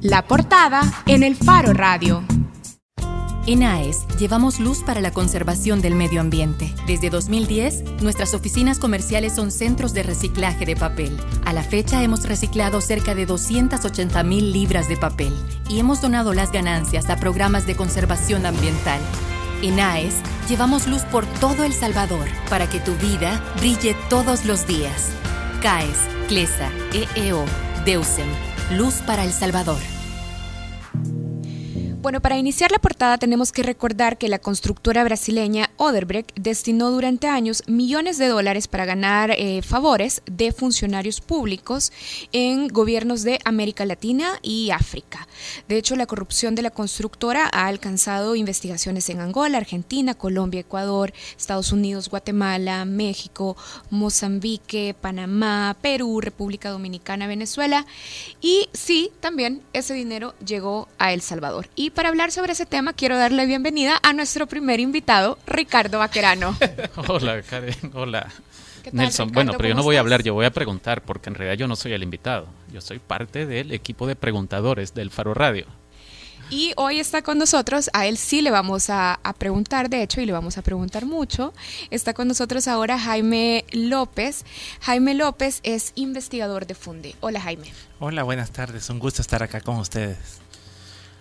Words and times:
La 0.00 0.26
portada 0.26 0.80
en 1.06 1.22
el 1.22 1.36
Faro 1.36 1.72
Radio. 1.72 2.24
En 3.46 3.62
AES 3.62 4.06
llevamos 4.18 4.60
luz 4.60 4.82
para 4.82 5.00
la 5.00 5.12
conservación 5.12 5.80
del 5.80 5.94
medio 5.94 6.20
ambiente. 6.20 6.74
Desde 6.86 7.10
2010, 7.10 8.02
nuestras 8.02 8.34
oficinas 8.34 8.78
comerciales 8.78 9.34
son 9.34 9.50
centros 9.50 9.92
de 9.92 10.02
reciclaje 10.02 10.66
de 10.66 10.76
papel. 10.76 11.16
A 11.44 11.52
la 11.52 11.62
fecha 11.62 12.02
hemos 12.02 12.24
reciclado 12.24 12.80
cerca 12.80 13.14
de 13.14 13.26
280 13.26 14.22
mil 14.24 14.52
libras 14.52 14.88
de 14.88 14.96
papel 14.96 15.32
y 15.68 15.78
hemos 15.78 16.00
donado 16.00 16.34
las 16.34 16.52
ganancias 16.52 17.08
a 17.08 17.16
programas 17.16 17.66
de 17.66 17.76
conservación 17.76 18.46
ambiental. 18.46 19.00
En 19.62 19.78
AES 19.78 20.14
llevamos 20.48 20.86
luz 20.86 21.02
por 21.02 21.26
todo 21.26 21.64
El 21.64 21.72
Salvador 21.72 22.26
para 22.48 22.68
que 22.68 22.80
tu 22.80 22.94
vida 22.96 23.42
brille 23.58 23.94
todos 24.08 24.44
los 24.44 24.66
días. 24.66 25.10
CAES, 25.62 25.98
CLESA, 26.28 26.70
EEO, 26.92 27.44
DEUSEM, 27.84 28.28
Luz 28.70 29.02
para 29.04 29.24
El 29.24 29.32
Salvador. 29.32 29.99
Bueno, 32.02 32.22
para 32.22 32.38
iniciar 32.38 32.72
la 32.72 32.78
portada 32.78 33.18
tenemos 33.18 33.52
que 33.52 33.62
recordar 33.62 34.16
que 34.16 34.30
la 34.30 34.38
constructora 34.38 35.04
brasileña 35.04 35.68
Oderbrecht 35.76 36.34
destinó 36.34 36.90
durante 36.90 37.26
años 37.26 37.62
millones 37.66 38.16
de 38.16 38.28
dólares 38.28 38.68
para 38.68 38.86
ganar 38.86 39.32
eh, 39.32 39.60
favores 39.60 40.22
de 40.24 40.50
funcionarios 40.52 41.20
públicos 41.20 41.92
en 42.32 42.68
gobiernos 42.68 43.22
de 43.22 43.38
América 43.44 43.84
Latina 43.84 44.38
y 44.40 44.70
África. 44.70 45.28
De 45.68 45.76
hecho, 45.76 45.94
la 45.94 46.06
corrupción 46.06 46.54
de 46.54 46.62
la 46.62 46.70
constructora 46.70 47.50
ha 47.52 47.66
alcanzado 47.66 48.34
investigaciones 48.34 49.10
en 49.10 49.20
Angola, 49.20 49.58
Argentina, 49.58 50.14
Colombia, 50.14 50.60
Ecuador, 50.60 51.12
Estados 51.36 51.70
Unidos, 51.70 52.08
Guatemala, 52.08 52.86
México, 52.86 53.58
Mozambique, 53.90 54.94
Panamá, 54.98 55.76
Perú, 55.82 56.22
República 56.22 56.70
Dominicana, 56.70 57.26
Venezuela 57.26 57.84
y 58.40 58.70
sí, 58.72 59.10
también 59.20 59.60
ese 59.74 59.92
dinero 59.92 60.34
llegó 60.42 60.88
a 60.96 61.12
El 61.12 61.20
Salvador. 61.20 61.68
Y 61.76 61.89
para 61.90 62.08
hablar 62.08 62.32
sobre 62.32 62.52
ese 62.52 62.66
tema 62.66 62.92
quiero 62.92 63.16
darle 63.16 63.46
bienvenida 63.46 63.98
a 64.02 64.12
nuestro 64.12 64.46
primer 64.46 64.80
invitado, 64.80 65.38
Ricardo 65.46 65.98
Vaquerano. 65.98 66.56
hola, 67.08 67.42
Karen. 67.42 67.74
Hola. 67.94 68.28
Nelson, 68.92 69.30
bueno, 69.30 69.52
pero 69.56 69.68
yo 69.68 69.74
no 69.74 69.82
voy 69.82 69.96
a 69.96 70.00
hablar, 70.00 70.22
yo 70.22 70.34
voy 70.34 70.46
a 70.46 70.50
preguntar, 70.50 71.02
porque 71.02 71.28
en 71.28 71.34
realidad 71.34 71.58
yo 71.58 71.68
no 71.68 71.76
soy 71.76 71.92
el 71.92 72.02
invitado. 72.02 72.46
Yo 72.72 72.80
soy 72.80 72.98
parte 72.98 73.46
del 73.46 73.72
equipo 73.72 74.06
de 74.06 74.16
preguntadores 74.16 74.94
del 74.94 75.10
Faro 75.10 75.34
Radio. 75.34 75.66
Y 76.48 76.72
hoy 76.76 76.98
está 76.98 77.22
con 77.22 77.38
nosotros, 77.38 77.90
a 77.92 78.06
él 78.06 78.16
sí 78.16 78.42
le 78.42 78.50
vamos 78.50 78.90
a, 78.90 79.20
a, 79.22 79.32
preguntar, 79.34 79.88
de 79.88 80.02
hecho, 80.02 80.20
y 80.20 80.26
le 80.26 80.32
vamos 80.32 80.58
a 80.58 80.62
preguntar 80.62 81.06
mucho. 81.06 81.52
Está 81.90 82.12
con 82.12 82.26
nosotros 82.26 82.66
ahora 82.66 82.98
Jaime 82.98 83.64
López. 83.70 84.44
Jaime 84.80 85.14
López 85.14 85.60
es 85.62 85.92
investigador 85.94 86.66
de 86.66 86.74
Funde. 86.74 87.14
Hola 87.20 87.40
Jaime. 87.40 87.72
Hola, 88.00 88.24
buenas 88.24 88.50
tardes. 88.50 88.90
Un 88.90 88.98
gusto 88.98 89.22
estar 89.22 89.42
acá 89.44 89.60
con 89.60 89.76
ustedes. 89.76 90.39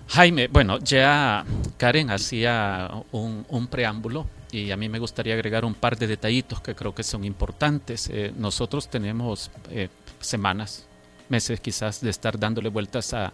Jaime, 0.09 0.47
bueno, 0.47 0.79
ya 0.79 1.45
Karen 1.77 2.09
hacía 2.09 2.89
un, 3.11 3.67
preámbulo 3.67 4.25
y 4.51 4.71
a 4.71 4.77
mí 4.77 4.89
me 4.89 4.97
gustaría 4.97 5.35
agregar 5.35 5.63
un 5.63 5.75
par 5.75 5.99
de 5.99 6.07
detallitos 6.07 6.61
que 6.61 6.73
creo 6.73 6.95
que 6.95 7.03
son 7.03 7.23
importantes. 7.23 8.09
Eh, 8.11 8.33
nosotros 8.35 8.89
tenemos 8.89 9.51
eh, 9.69 9.89
semanas, 10.19 10.87
meses 11.29 11.59
quizás 11.59 12.01
de 12.01 12.09
estar 12.09 12.39
dándole 12.39 12.69
vueltas 12.69 13.13
a, 13.13 13.33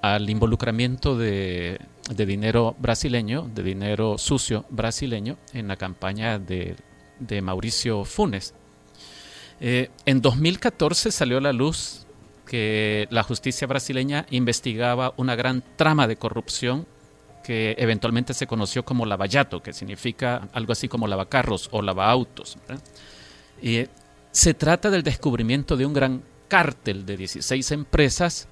al 0.00 0.30
involucramiento 0.30 1.18
de, 1.18 1.78
dinero 2.08 2.74
brasileño, 2.78 3.48
de 3.54 3.62
dinero 3.62 4.16
sucio 4.16 4.64
brasileño 4.70 5.36
en 5.52 5.68
la 5.68 5.76
campaña 5.76 6.38
de, 6.38 6.76
Mauricio 7.42 8.06
Funes. 8.06 8.54
Eh, 9.60 9.90
en 10.06 10.22
2014 10.22 11.12
salió 11.12 11.36
a 11.36 11.42
la 11.42 11.52
luz 11.52 12.06
que 12.50 13.06
la 13.10 13.22
justicia 13.22 13.68
brasileña 13.68 14.26
investigaba 14.30 15.14
una 15.16 15.36
gran 15.36 15.62
trama 15.76 16.08
de 16.08 16.16
corrupción 16.16 16.84
que 17.44 17.76
eventualmente 17.78 18.34
se 18.34 18.48
conoció 18.48 18.84
como 18.84 19.06
lavallato, 19.06 19.62
que 19.62 19.72
significa 19.72 20.48
algo 20.52 20.72
así 20.72 20.88
como 20.88 21.06
lavacarros 21.06 21.68
o 21.70 21.80
lavaautos. 21.80 22.58
Y 23.62 23.84
se 24.32 24.54
trata 24.54 24.90
del 24.90 25.04
descubrimiento 25.04 25.76
de 25.76 25.86
un 25.86 25.92
gran 25.92 26.24
cártel 26.48 27.06
de 27.06 27.18
16 27.18 27.70
empresas 27.70 28.48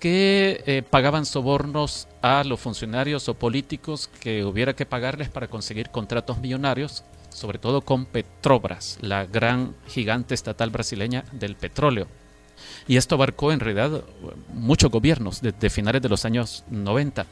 que 0.00 0.64
eh, 0.64 0.82
pagaban 0.82 1.26
sobornos 1.26 2.08
a 2.22 2.44
los 2.44 2.58
funcionarios 2.58 3.28
o 3.28 3.34
políticos 3.34 4.08
que 4.18 4.46
hubiera 4.46 4.74
que 4.74 4.86
pagarles 4.86 5.28
para 5.28 5.48
conseguir 5.48 5.90
contratos 5.90 6.38
millonarios, 6.38 7.04
sobre 7.28 7.58
todo 7.58 7.82
con 7.82 8.06
Petrobras, 8.06 8.96
la 9.02 9.26
gran 9.26 9.74
gigante 9.88 10.34
estatal 10.34 10.70
brasileña 10.70 11.26
del 11.32 11.54
petróleo. 11.54 12.08
Y 12.86 12.96
esto 12.96 13.14
abarcó 13.14 13.52
en 13.52 13.60
realidad 13.60 14.04
muchos 14.52 14.90
gobiernos 14.90 15.40
desde 15.40 15.70
finales 15.70 16.02
de 16.02 16.08
los 16.08 16.24
años 16.24 16.64
90. 16.70 17.26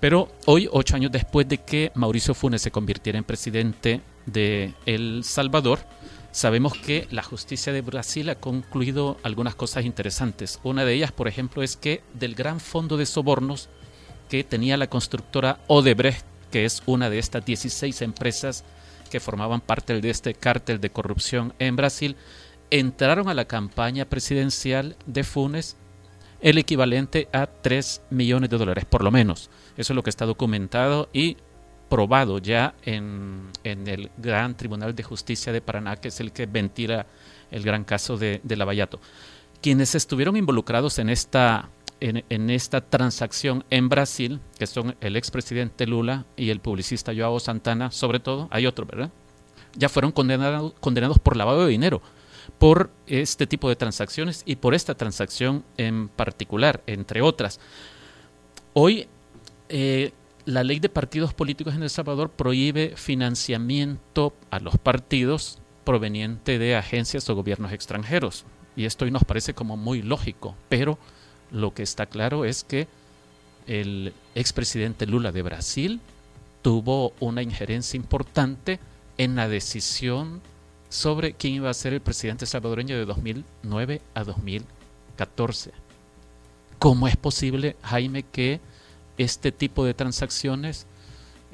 Pero 0.00 0.28
hoy, 0.44 0.68
ocho 0.70 0.96
años 0.96 1.12
después 1.12 1.48
de 1.48 1.58
que 1.58 1.90
Mauricio 1.94 2.34
Funes 2.34 2.62
se 2.62 2.70
convirtiera 2.70 3.18
en 3.18 3.24
presidente 3.24 4.02
de 4.26 4.74
El 4.84 5.24
Salvador, 5.24 5.80
sabemos 6.32 6.74
que 6.74 7.08
la 7.10 7.22
justicia 7.22 7.72
de 7.72 7.80
Brasil 7.80 8.28
ha 8.28 8.34
concluido 8.34 9.16
algunas 9.22 9.54
cosas 9.54 9.86
interesantes. 9.86 10.60
Una 10.62 10.84
de 10.84 10.92
ellas, 10.92 11.12
por 11.12 11.28
ejemplo, 11.28 11.62
es 11.62 11.76
que 11.76 12.02
del 12.12 12.34
gran 12.34 12.60
fondo 12.60 12.98
de 12.98 13.06
sobornos 13.06 13.70
que 14.28 14.44
tenía 14.44 14.76
la 14.76 14.90
constructora 14.90 15.60
Odebrecht, 15.66 16.26
que 16.50 16.64
es 16.66 16.82
una 16.86 17.08
de 17.08 17.18
estas 17.18 17.44
16 17.44 18.02
empresas 18.02 18.64
que 19.10 19.20
formaban 19.20 19.60
parte 19.60 20.00
de 20.00 20.10
este 20.10 20.34
cártel 20.34 20.80
de 20.80 20.90
corrupción 20.90 21.54
en 21.58 21.76
Brasil, 21.76 22.16
entraron 22.70 23.28
a 23.28 23.34
la 23.34 23.46
campaña 23.46 24.04
presidencial 24.06 24.96
de 25.06 25.24
Funes 25.24 25.76
el 26.40 26.58
equivalente 26.58 27.28
a 27.32 27.46
3 27.46 28.02
millones 28.10 28.50
de 28.50 28.58
dólares, 28.58 28.84
por 28.84 29.02
lo 29.02 29.10
menos. 29.10 29.50
Eso 29.76 29.92
es 29.92 29.94
lo 29.96 30.02
que 30.02 30.10
está 30.10 30.26
documentado 30.26 31.08
y 31.12 31.36
probado 31.88 32.38
ya 32.38 32.74
en, 32.82 33.50
el 33.64 34.10
Gran 34.18 34.56
Tribunal 34.56 34.94
de 34.94 35.02
Justicia 35.02 35.52
de 35.52 35.60
Paraná, 35.60 35.96
que 35.96 36.08
es 36.08 36.20
el 36.20 36.32
que 36.32 36.46
ventila 36.46 37.06
el 37.50 37.62
gran 37.62 37.84
caso 37.84 38.16
de, 38.16 38.40
de 38.42 38.56
Lavallato. 38.56 39.00
Quienes 39.62 39.94
estuvieron 39.94 40.36
involucrados 40.36 40.98
en 40.98 41.08
esta, 41.08 41.70
en, 42.00 42.50
esta 42.50 42.80
transacción 42.80 43.64
en 43.70 43.88
Brasil, 43.88 44.40
que 44.58 44.66
son 44.66 44.96
el 45.00 45.16
expresidente 45.16 45.86
Lula 45.86 46.26
y 46.36 46.50
el 46.50 46.60
publicista 46.60 47.12
Joao 47.16 47.40
Santana, 47.40 47.90
sobre 47.90 48.20
todo, 48.20 48.48
hay 48.50 48.66
otro, 48.66 48.84
¿verdad? 48.84 49.10
Ya 49.74 49.88
fueron 49.88 50.12
condenados, 50.12 50.74
condenados 50.80 51.18
por 51.18 51.36
lavado 51.36 51.64
de 51.64 51.70
dinero 51.70 52.02
por 52.58 52.90
este 53.06 53.46
tipo 53.46 53.68
de 53.68 53.76
transacciones 53.76 54.42
y 54.46 54.56
por 54.56 54.74
esta 54.74 54.94
transacción 54.94 55.64
en 55.76 56.08
particular, 56.08 56.82
entre 56.86 57.22
otras. 57.22 57.60
Hoy 58.72 59.08
eh, 59.68 60.12
la 60.46 60.62
ley 60.62 60.78
de 60.78 60.88
partidos 60.88 61.34
políticos 61.34 61.74
en 61.74 61.82
El 61.82 61.90
Salvador 61.90 62.30
prohíbe 62.30 62.94
financiamiento 62.96 64.32
a 64.50 64.60
los 64.60 64.78
partidos 64.78 65.58
proveniente 65.84 66.58
de 66.58 66.76
agencias 66.76 67.28
o 67.28 67.34
gobiernos 67.34 67.72
extranjeros. 67.72 68.44
Y 68.76 68.84
esto 68.84 69.04
hoy 69.04 69.10
nos 69.10 69.24
parece 69.24 69.54
como 69.54 69.76
muy 69.76 70.02
lógico, 70.02 70.54
pero 70.68 70.98
lo 71.50 71.74
que 71.74 71.82
está 71.82 72.06
claro 72.06 72.44
es 72.44 72.64
que 72.64 72.88
el 73.66 74.12
expresidente 74.34 75.06
Lula 75.06 75.32
de 75.32 75.42
Brasil 75.42 76.00
tuvo 76.62 77.12
una 77.20 77.42
injerencia 77.42 77.96
importante 77.96 78.78
en 79.18 79.34
la 79.36 79.48
decisión 79.48 80.40
sobre 80.88 81.32
quién 81.32 81.54
iba 81.54 81.70
a 81.70 81.74
ser 81.74 81.92
el 81.92 82.00
presidente 82.00 82.46
salvadoreño 82.46 82.96
de 82.96 83.04
2009 83.04 84.00
a 84.14 84.24
2014. 84.24 85.72
¿Cómo 86.78 87.08
es 87.08 87.16
posible, 87.16 87.76
Jaime, 87.82 88.22
que 88.22 88.60
este 89.18 89.52
tipo 89.52 89.84
de 89.84 89.94
transacciones 89.94 90.86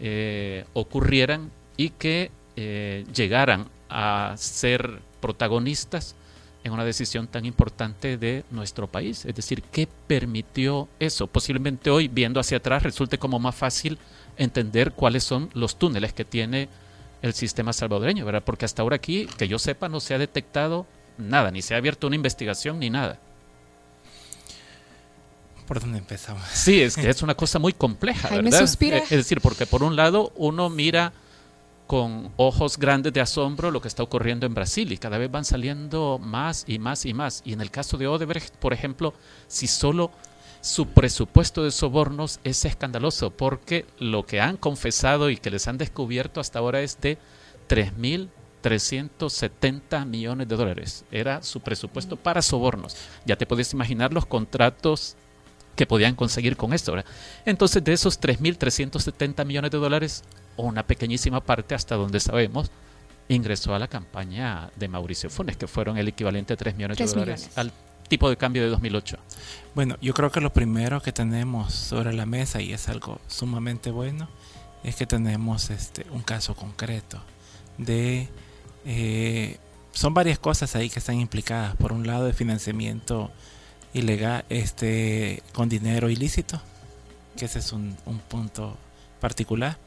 eh, 0.00 0.64
ocurrieran 0.72 1.50
y 1.76 1.90
que 1.90 2.30
eh, 2.56 3.04
llegaran 3.14 3.68
a 3.88 4.34
ser 4.36 5.00
protagonistas 5.20 6.16
en 6.64 6.72
una 6.72 6.84
decisión 6.84 7.26
tan 7.26 7.44
importante 7.44 8.16
de 8.16 8.44
nuestro 8.50 8.88
país? 8.88 9.24
Es 9.24 9.34
decir, 9.34 9.62
¿qué 9.62 9.88
permitió 10.06 10.88
eso? 10.98 11.26
Posiblemente 11.28 11.90
hoy, 11.90 12.08
viendo 12.08 12.40
hacia 12.40 12.58
atrás, 12.58 12.82
resulte 12.82 13.18
como 13.18 13.38
más 13.38 13.54
fácil 13.54 13.98
entender 14.36 14.92
cuáles 14.92 15.24
son 15.24 15.50
los 15.54 15.78
túneles 15.78 16.12
que 16.12 16.24
tiene 16.24 16.68
el 17.22 17.34
sistema 17.34 17.72
salvadoreño, 17.72 18.24
¿verdad? 18.24 18.42
Porque 18.44 18.64
hasta 18.64 18.82
ahora 18.82 18.96
aquí, 18.96 19.26
que 19.38 19.48
yo 19.48 19.58
sepa, 19.58 19.88
no 19.88 20.00
se 20.00 20.14
ha 20.14 20.18
detectado 20.18 20.86
nada, 21.16 21.50
ni 21.50 21.62
se 21.62 21.74
ha 21.74 21.78
abierto 21.78 22.06
una 22.08 22.16
investigación 22.16 22.78
ni 22.78 22.90
nada. 22.90 23.18
¿Por 25.66 25.80
dónde 25.80 25.98
empezamos? 25.98 26.42
Sí, 26.52 26.82
es 26.82 26.96
que 26.96 27.08
es 27.08 27.22
una 27.22 27.34
cosa 27.34 27.58
muy 27.58 27.72
compleja, 27.72 28.28
¿verdad? 28.28 28.62
Es 28.62 29.08
decir, 29.10 29.40
porque 29.40 29.64
por 29.64 29.82
un 29.82 29.96
lado 29.96 30.32
uno 30.36 30.68
mira 30.68 31.12
con 31.86 32.32
ojos 32.36 32.78
grandes 32.78 33.12
de 33.12 33.20
asombro 33.20 33.70
lo 33.70 33.80
que 33.80 33.88
está 33.88 34.02
ocurriendo 34.02 34.46
en 34.46 34.54
Brasil 34.54 34.90
y 34.92 34.98
cada 34.98 35.18
vez 35.18 35.30
van 35.30 35.44
saliendo 35.44 36.18
más 36.18 36.64
y 36.66 36.78
más 36.78 37.06
y 37.06 37.14
más. 37.14 37.42
Y 37.44 37.52
en 37.52 37.60
el 37.60 37.70
caso 37.70 37.96
de 37.96 38.06
Odebrecht, 38.06 38.56
por 38.56 38.72
ejemplo, 38.72 39.14
si 39.46 39.66
solo 39.66 40.10
su 40.62 40.86
presupuesto 40.86 41.62
de 41.64 41.72
sobornos 41.72 42.38
es 42.44 42.64
escandaloso 42.64 43.32
porque 43.32 43.84
lo 43.98 44.24
que 44.24 44.40
han 44.40 44.56
confesado 44.56 45.28
y 45.28 45.36
que 45.36 45.50
les 45.50 45.66
han 45.66 45.76
descubierto 45.76 46.38
hasta 46.40 46.60
ahora 46.60 46.82
es 46.82 47.00
de 47.00 47.18
3.370 47.68 50.06
millones 50.06 50.46
de 50.46 50.54
dólares. 50.54 51.04
Era 51.10 51.42
su 51.42 51.62
presupuesto 51.62 52.14
para 52.16 52.42
sobornos. 52.42 52.96
Ya 53.26 53.34
te 53.34 53.44
puedes 53.44 53.72
imaginar 53.72 54.12
los 54.12 54.24
contratos 54.24 55.16
que 55.74 55.84
podían 55.84 56.14
conseguir 56.14 56.56
con 56.56 56.72
esto. 56.72 56.94
Entonces, 57.44 57.82
de 57.82 57.92
esos 57.92 58.20
3.370 58.20 59.44
millones 59.44 59.72
de 59.72 59.78
dólares, 59.78 60.22
una 60.56 60.86
pequeñísima 60.86 61.40
parte, 61.40 61.74
hasta 61.74 61.96
donde 61.96 62.20
sabemos, 62.20 62.70
ingresó 63.26 63.74
a 63.74 63.80
la 63.80 63.88
campaña 63.88 64.70
de 64.76 64.86
Mauricio 64.86 65.28
Funes, 65.28 65.56
que 65.56 65.66
fueron 65.66 65.98
el 65.98 66.06
equivalente 66.06 66.52
a 66.52 66.56
3 66.56 66.76
millones 66.76 66.98
de 66.98 67.06
dólares 67.06 67.50
al 67.56 67.72
tipo 68.12 68.28
de 68.28 68.36
cambio 68.36 68.62
de 68.62 68.68
2008. 68.68 69.16
Bueno, 69.74 69.96
yo 70.02 70.12
creo 70.12 70.30
que 70.30 70.42
lo 70.42 70.52
primero 70.52 71.00
que 71.00 71.12
tenemos 71.12 71.72
sobre 71.72 72.12
la 72.12 72.26
mesa, 72.26 72.60
y 72.60 72.74
es 72.74 72.90
algo 72.90 73.18
sumamente 73.26 73.90
bueno, 73.90 74.28
es 74.84 74.96
que 74.96 75.06
tenemos 75.06 75.70
este 75.70 76.04
un 76.10 76.20
caso 76.20 76.54
concreto 76.54 77.22
de... 77.78 78.28
Eh, 78.84 79.56
son 79.92 80.12
varias 80.12 80.38
cosas 80.38 80.76
ahí 80.76 80.90
que 80.90 80.98
están 80.98 81.18
implicadas. 81.18 81.74
Por 81.76 81.94
un 81.94 82.06
lado, 82.06 82.26
de 82.26 82.34
financiamiento 82.34 83.30
ilegal, 83.94 84.44
este, 84.50 85.42
con 85.54 85.70
dinero 85.70 86.10
ilícito, 86.10 86.60
que 87.38 87.46
ese 87.46 87.60
es 87.60 87.72
un, 87.72 87.96
un 88.04 88.18
punto 88.18 88.76
particular. 89.20 89.78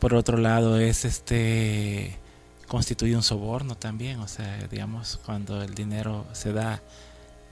Por 0.00 0.14
otro 0.14 0.38
lado, 0.38 0.76
es 0.76 1.04
este 1.04 2.18
constituye 2.66 3.14
un 3.14 3.22
soborno 3.22 3.76
también, 3.76 4.18
o 4.18 4.26
sea, 4.26 4.58
digamos, 4.68 5.20
cuando 5.24 5.62
el 5.62 5.74
dinero 5.74 6.26
se 6.32 6.52
da 6.52 6.80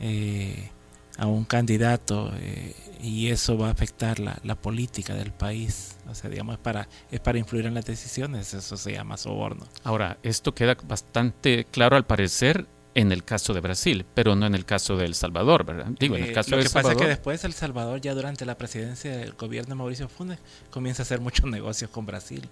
eh, 0.01 0.71
a 1.19 1.27
un 1.27 1.45
candidato 1.45 2.33
eh, 2.37 2.75
y 3.03 3.29
eso 3.29 3.59
va 3.59 3.69
a 3.69 3.71
afectar 3.73 4.21
la, 4.21 4.39
la, 4.45 4.55
política 4.55 5.15
del 5.15 5.33
país, 5.33 5.97
o 6.09 6.15
sea, 6.15 6.31
digamos, 6.31 6.55
es 6.55 6.61
para, 6.61 6.89
es 7.11 7.21
para 7.21 7.39
influir 7.39 7.67
en 7.67 7.75
las 7.75 7.85
decisiones, 7.85 8.55
eso 8.55 8.77
se 8.77 8.93
llama 8.93 9.17
soborno. 9.17 9.67
Ahora, 9.85 10.19
esto 10.23 10.55
queda 10.55 10.77
bastante 10.87 11.65
claro 11.65 11.97
al 11.97 12.07
parecer 12.07 12.67
en 12.95 13.13
el 13.13 13.23
caso 13.23 13.55
de 13.55 13.61
Brasil, 13.61 14.05
pero 14.13 14.35
no 14.35 14.47
en 14.47 14.57
el 14.57 14.65
caso 14.65 14.97
de 14.97 15.05
El 15.05 15.15
Salvador, 15.15 15.65
¿verdad? 15.65 15.87
Digo, 16.01 16.17
en 16.17 16.25
el 16.25 16.31
eh, 16.31 16.33
caso 16.33 16.57
lo 16.57 16.63
que 16.63 16.69
pasa 16.69 16.93
es 16.93 16.99
que 16.99 17.07
después 17.07 17.45
El 17.45 17.53
Salvador, 17.53 18.01
ya 18.01 18.13
durante 18.13 18.45
la 18.45 18.59
presidencia 18.59 19.17
del 19.17 19.35
gobierno 19.35 19.71
de 19.71 19.75
Mauricio 19.77 20.09
Funes, 20.09 20.41
comienza 20.71 21.03
a 21.03 21.05
hacer 21.05 21.21
muchos 21.21 21.47
negocios 21.47 21.91
con 21.91 22.07
Brasil. 22.07 22.49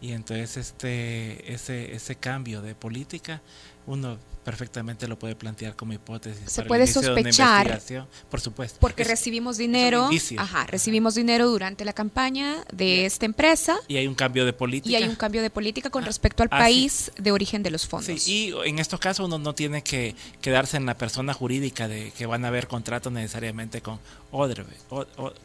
Y 0.00 0.12
entonces 0.12 0.56
este 0.56 1.52
ese, 1.52 1.94
ese 1.94 2.16
cambio 2.16 2.62
de 2.62 2.74
política 2.74 3.42
uno 3.86 4.18
perfectamente 4.44 5.06
lo 5.08 5.18
puede 5.18 5.34
plantear 5.34 5.76
como 5.76 5.92
hipótesis. 5.92 6.50
Se 6.50 6.62
puede 6.62 6.86
sospechar. 6.86 7.82
Por 8.30 8.40
supuesto. 8.40 8.78
Porque 8.80 9.04
recibimos 9.04 9.58
dinero. 9.58 10.08
Ajá, 10.38 10.66
recibimos 10.66 11.14
dinero 11.14 11.48
durante 11.48 11.84
la 11.84 11.92
campaña 11.92 12.64
de 12.72 13.04
esta 13.04 13.26
empresa. 13.26 13.78
Y 13.88 13.96
hay 13.96 14.06
un 14.06 14.14
cambio 14.14 14.46
de 14.46 14.54
política. 14.54 14.90
Y 14.90 14.96
hay 14.96 15.08
un 15.08 15.16
cambio 15.16 15.42
de 15.42 15.50
política 15.50 15.90
con 15.90 16.04
ah, 16.04 16.06
respecto 16.06 16.42
al 16.42 16.48
país 16.48 17.12
de 17.18 17.30
origen 17.30 17.62
de 17.62 17.70
los 17.70 17.86
fondos. 17.86 18.22
Sí, 18.22 18.54
y 18.54 18.68
en 18.68 18.78
estos 18.78 19.00
casos 19.00 19.26
uno 19.26 19.38
no 19.38 19.54
tiene 19.54 19.82
que 19.82 20.14
quedarse 20.40 20.78
en 20.78 20.86
la 20.86 20.96
persona 20.96 21.34
jurídica 21.34 21.88
de 21.88 22.10
que 22.12 22.24
van 22.24 22.44
a 22.46 22.48
haber 22.48 22.68
contratos 22.68 23.12
necesariamente 23.12 23.82
con 23.82 24.00
Odebrecht. 24.30 24.88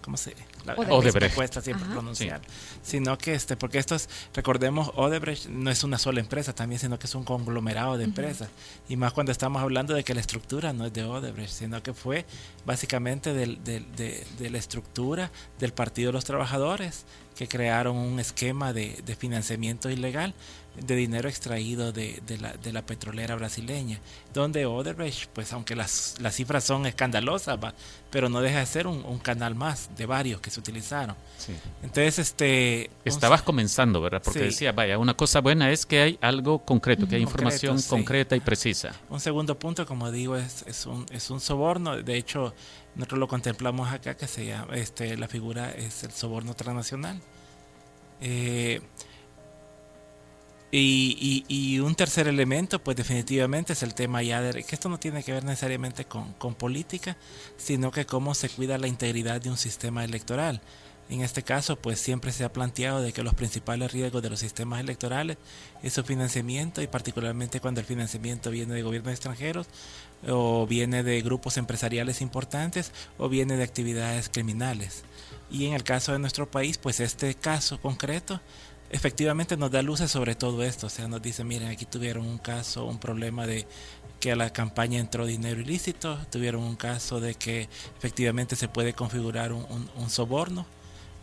¿Cómo 0.02 0.18
se 0.18 0.34
la, 0.66 0.76
Odebrecht. 0.76 1.36
cuesta 1.36 1.62
siempre 1.62 1.90
pronunciar. 1.90 2.42
Sino 2.82 3.18
que, 3.18 3.34
este 3.34 3.58
porque 3.58 3.80
estos, 3.80 4.08
recordemos, 4.44 4.92
Odebrecht 4.96 5.48
no 5.48 5.72
es 5.72 5.86
una 5.86 5.98
sola 5.98 6.20
empresa 6.20 6.54
también, 6.54 6.78
sino 6.78 7.00
que 7.00 7.08
es 7.08 7.16
un 7.16 7.24
conglomerado 7.24 7.98
de 7.98 8.04
empresas. 8.04 8.50
Y 8.90 8.98
más 8.98 9.14
cuando 9.14 9.32
estamos 9.32 9.62
hablando 9.62 9.94
de 9.94 10.04
que 10.04 10.14
la 10.14 10.20
estructura 10.20 10.74
no 10.74 10.86
es 10.86 10.92
de 10.92 11.06
Odebrecht, 11.06 11.54
sino 11.54 11.82
que 11.82 11.94
fue 11.94 12.26
básicamente 12.66 13.32
de, 13.34 14.50
la 14.52 14.58
estructura 14.58 15.32
del 15.60 15.72
Partido 15.72 16.10
de 16.10 16.14
los 16.14 16.26
Trabajadores, 16.26 17.06
que 17.36 17.48
crearon 17.48 17.98
un 17.98 18.20
esquema 18.20 18.74
de, 18.74 19.02
financiamiento 19.18 19.90
ilegal 19.90 20.34
de 20.76 20.96
dinero 20.96 21.30
extraído 21.30 21.92
de, 21.92 22.20
la, 22.42 22.54
de 22.54 22.74
la 22.74 22.84
petrolera 22.84 23.36
brasileña, 23.36 24.00
donde 24.34 24.66
Odebrecht, 24.66 25.30
pues 25.30 25.54
aunque 25.54 25.76
las, 25.76 26.16
las 26.20 26.36
cifras 26.36 26.64
son 26.64 26.88
escandalosas, 26.88 27.60
pero 28.10 28.28
no 28.28 28.42
deja 28.42 28.60
de 28.60 28.66
ser 28.66 28.88
un, 28.88 29.20
canal 29.20 29.56
más 29.56 29.90
de 29.96 30.06
varios 30.06 30.42
que 30.42 30.50
se 30.50 30.60
utilizaron. 30.60 31.16
Entonces, 31.84 32.20
este... 32.20 32.90
Estabas 33.06 33.44
comenzando, 33.44 34.02
¿verdad? 34.02 34.22
Porque 34.24 34.42
decía, 34.42 34.72
vaya, 34.72 34.98
una 34.98 35.14
cosa 35.14 35.42
buena 35.42 35.72
es 35.72 35.86
que 35.86 36.02
hay 36.02 36.20
algo 36.22 36.60
concreto, 36.60 37.08
que 37.08 37.18
hay 37.18 37.22
información 37.22 37.80
concreta 37.84 38.36
y 38.36 38.40
precisa. 38.40 38.94
Un 39.10 39.20
segundo 39.20 39.58
punto, 39.58 39.86
como 39.86 40.12
digo, 40.12 40.36
es, 40.36 40.64
es, 40.68 40.86
un, 40.88 41.06
es 41.12 41.30
un 41.30 41.40
soborno. 41.40 41.98
De 41.98 42.18
hecho, 42.18 42.54
nosotros 42.96 43.20
lo 43.20 43.28
contemplamos 43.28 43.92
acá, 43.92 44.16
que 44.16 44.28
se 44.28 44.46
llama, 44.46 44.76
este, 44.76 45.18
la 45.18 45.28
figura 45.28 45.72
es 45.72 46.04
el 46.04 46.12
soborno 46.12 46.54
transnacional. 46.54 47.20
Eh, 48.22 48.82
y, 50.76 51.80
un 51.80 51.94
tercer 51.94 52.28
elemento, 52.28 52.80
pues 52.80 52.98
definitivamente 52.98 53.74
es 53.74 53.84
el 53.84 53.94
tema 53.94 54.24
ya 54.24 54.42
de 54.42 54.64
que 54.64 54.76
esto 54.76 54.90
no 54.90 54.98
tiene 55.00 55.24
que 55.24 55.32
ver 55.32 55.44
necesariamente 55.44 56.06
con, 56.06 56.34
con, 56.34 56.56
política, 56.56 57.16
sino 57.58 57.92
que 57.92 58.06
cómo 58.08 58.34
se 58.34 58.50
cuida 58.50 58.80
la 58.80 58.88
integridad 58.88 59.40
de 59.40 59.50
un 59.52 59.58
sistema 59.58 60.04
electoral. 60.04 60.62
En 61.10 61.22
este 61.22 61.44
caso, 61.44 61.76
pues 61.76 62.00
siempre 62.00 62.32
se 62.32 62.44
ha 62.44 62.52
planteado 62.52 63.02
de 63.02 63.14
que 63.14 63.24
los 63.24 63.36
principales 63.36 63.92
riesgos 63.92 64.24
de 64.24 64.30
los 64.30 64.40
sistemas 64.40 64.80
electorales 64.80 65.38
es 65.84 65.94
su 65.94 66.04
financiamiento 66.04 66.82
y 66.82 66.88
particularmente 66.88 67.60
cuando 67.60 67.82
el 67.82 67.86
financiamiento 67.86 68.50
viene 68.50 68.74
de 68.74 68.82
gobiernos 68.82 69.12
extranjeros 69.12 69.68
o 70.28 70.66
viene 70.68 71.04
de 71.04 71.22
grupos 71.22 71.58
empresariales 71.58 72.22
importantes 72.22 72.92
o 73.18 73.30
viene 73.30 73.58
de 73.58 73.64
actividades 73.64 74.30
criminales. 74.30 75.04
Y 75.52 75.66
en 75.66 75.74
el 75.74 75.84
caso 75.84 76.14
de 76.14 76.20
nuestro 76.20 76.50
país, 76.50 76.78
pues 76.78 77.00
este 77.00 77.36
caso 77.36 77.80
concreto 77.80 78.42
efectivamente 78.94 79.58
nos 79.58 79.72
da 79.72 79.82
luces 79.82 80.12
sobre 80.12 80.36
todo 80.36 80.64
esto. 80.64 80.88
O 80.88 80.90
sea, 80.90 81.08
nos 81.08 81.22
dice, 81.22 81.44
miren, 81.44 81.70
aquí 81.70 81.86
tuvieron 81.86 82.26
un 82.26 82.38
caso, 82.38 82.86
un 82.86 83.00
problema 83.00 83.46
de 83.46 83.68
que 84.20 84.32
a 84.32 84.36
la 84.38 84.54
campaña 84.54 85.00
entró 85.00 85.26
dinero 85.26 85.60
ilícito, 85.60 86.18
tuvieron 86.32 86.64
un 86.64 86.78
caso 86.78 87.20
de 87.20 87.36
que 87.36 87.68
efectivamente 87.98 88.56
se 88.56 88.70
puede 88.70 88.94
configurar 88.94 89.52
un, 89.52 89.90
soborno 90.10 90.66